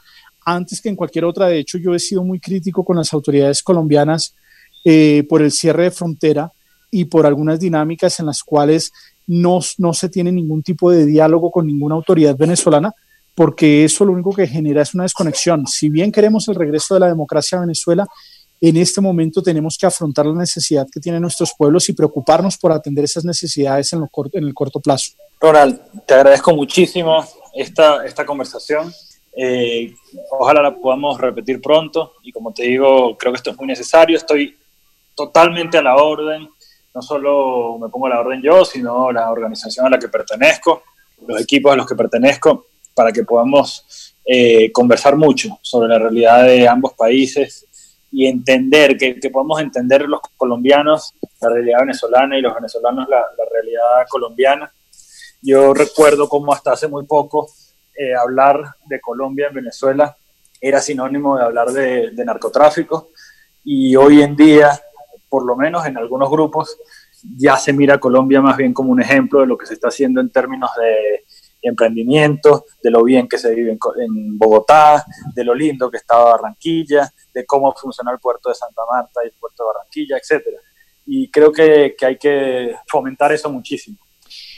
[0.46, 1.48] antes que en cualquier otra.
[1.48, 4.36] De hecho, yo he sido muy crítico con las autoridades colombianas
[4.84, 6.52] eh, por el cierre de frontera
[6.92, 8.92] y por algunas dinámicas en las cuales
[9.28, 12.94] no, no se tiene ningún tipo de diálogo con ninguna autoridad venezolana,
[13.36, 15.66] porque eso lo único que genera es una desconexión.
[15.66, 18.06] Si bien queremos el regreso de la democracia a Venezuela,
[18.62, 22.72] en este momento tenemos que afrontar la necesidad que tienen nuestros pueblos y preocuparnos por
[22.72, 25.14] atender esas necesidades en, lo corto, en el corto plazo.
[25.42, 28.94] Ronald, te agradezco muchísimo esta, esta conversación.
[29.36, 29.94] Eh,
[30.32, 34.16] ojalá la podamos repetir pronto y como te digo, creo que esto es muy necesario.
[34.16, 34.56] Estoy
[35.16, 36.50] totalmente a la orden.
[36.94, 40.84] No solo me pongo a la orden yo, sino la organización a la que pertenezco,
[41.26, 46.44] los equipos a los que pertenezco, para que podamos eh, conversar mucho sobre la realidad
[46.44, 47.66] de ambos países
[48.12, 53.26] y entender, que, que, podamos entender los colombianos la realidad venezolana y los venezolanos la,
[53.52, 54.72] realidad colombiana.
[55.42, 57.50] Yo recuerdo cómo hasta hace muy poco
[57.96, 60.16] eh, hablar de Colombia en Venezuela
[60.62, 63.10] era sinónimo de hablar de narcotráfico
[63.64, 64.80] y hoy en día
[65.34, 66.78] por lo menos en algunos grupos,
[67.36, 70.22] ya se mira Colombia más bien como un ejemplo de lo que se está haciendo
[70.22, 71.26] en términos de
[71.64, 75.04] emprendimiento, de lo bien que se vive en, Bogotá,
[75.34, 79.30] de lo lindo que está Barranquilla, de cómo funciona el puerto de Santa Marta y
[79.30, 80.58] el puerto de Barranquilla, etcétera.
[81.08, 83.98] Y creo que, que hay que fomentar eso muchísimo.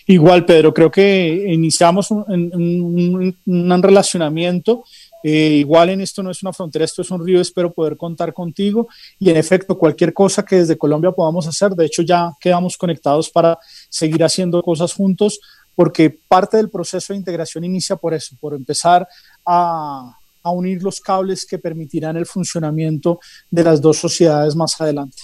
[0.08, 4.84] Igual, Pedro, creo que iniciamos un, un, relacionamiento.
[5.28, 7.42] Eh, igual en esto no es una frontera, esto es un río.
[7.42, 8.88] Espero poder contar contigo.
[9.18, 13.32] Y en efecto, cualquier cosa que desde Colombia podamos hacer, de hecho, ya quedamos conectados
[13.32, 13.58] para
[13.90, 15.40] seguir haciendo cosas juntos,
[15.74, 19.08] porque parte del proceso de integración inicia por eso, por empezar
[19.44, 23.20] a, a unir los cables que permitirán el funcionamiento
[23.50, 25.18] de las dos sociedades más adelante.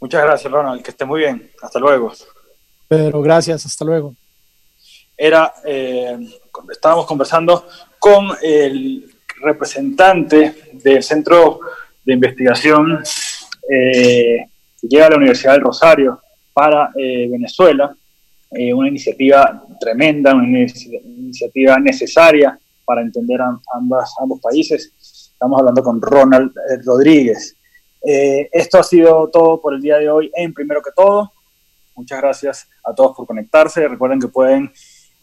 [0.00, 0.82] Muchas gracias, Ronald.
[0.82, 1.52] Que esté muy bien.
[1.62, 2.12] Hasta luego.
[2.88, 4.16] Pedro, gracias, hasta luego.
[5.16, 6.18] Era, eh,
[6.68, 7.64] estábamos conversando
[8.00, 11.60] con el representante del Centro
[12.04, 13.02] de Investigación
[13.70, 14.46] eh,
[14.80, 16.20] que llega a la Universidad del Rosario
[16.52, 17.94] para eh, Venezuela,
[18.48, 23.38] una iniciativa tremenda, una iniciativa necesaria para entender
[23.74, 24.92] ambas, ambos países.
[25.32, 26.52] Estamos hablando con Ronald
[26.84, 27.54] Rodríguez.
[28.02, 31.32] esto ha sido todo por el día de hoy en Primero que Todo.
[31.96, 33.88] Muchas gracias a todos por conectarse.
[33.88, 34.70] Recuerden que pueden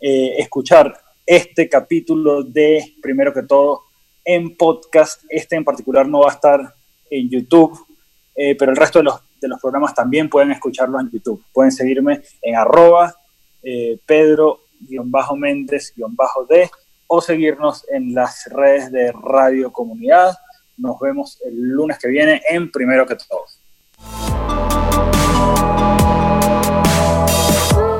[0.01, 0.93] eh, escuchar
[1.26, 3.84] este capítulo de Primero que todo
[4.24, 5.24] en podcast.
[5.30, 6.74] Este en particular no va a estar
[7.09, 7.78] en YouTube,
[8.36, 11.43] eh, pero el resto de los, de los programas también pueden escucharlos en YouTube.
[11.53, 13.15] Pueden seguirme en arroba
[13.61, 16.71] eh, Pedro-Méndez-D
[17.07, 20.36] o seguirnos en las redes de Radio Comunidad.
[20.78, 23.45] Nos vemos el lunes que viene en Primero que todo.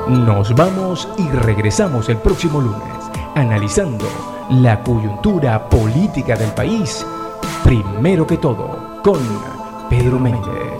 [0.08, 7.04] Nos vamos y regresamos el próximo lunes, analizando la coyuntura política del país,
[7.62, 9.18] primero que todo, con
[9.88, 10.73] Pedro Méndez.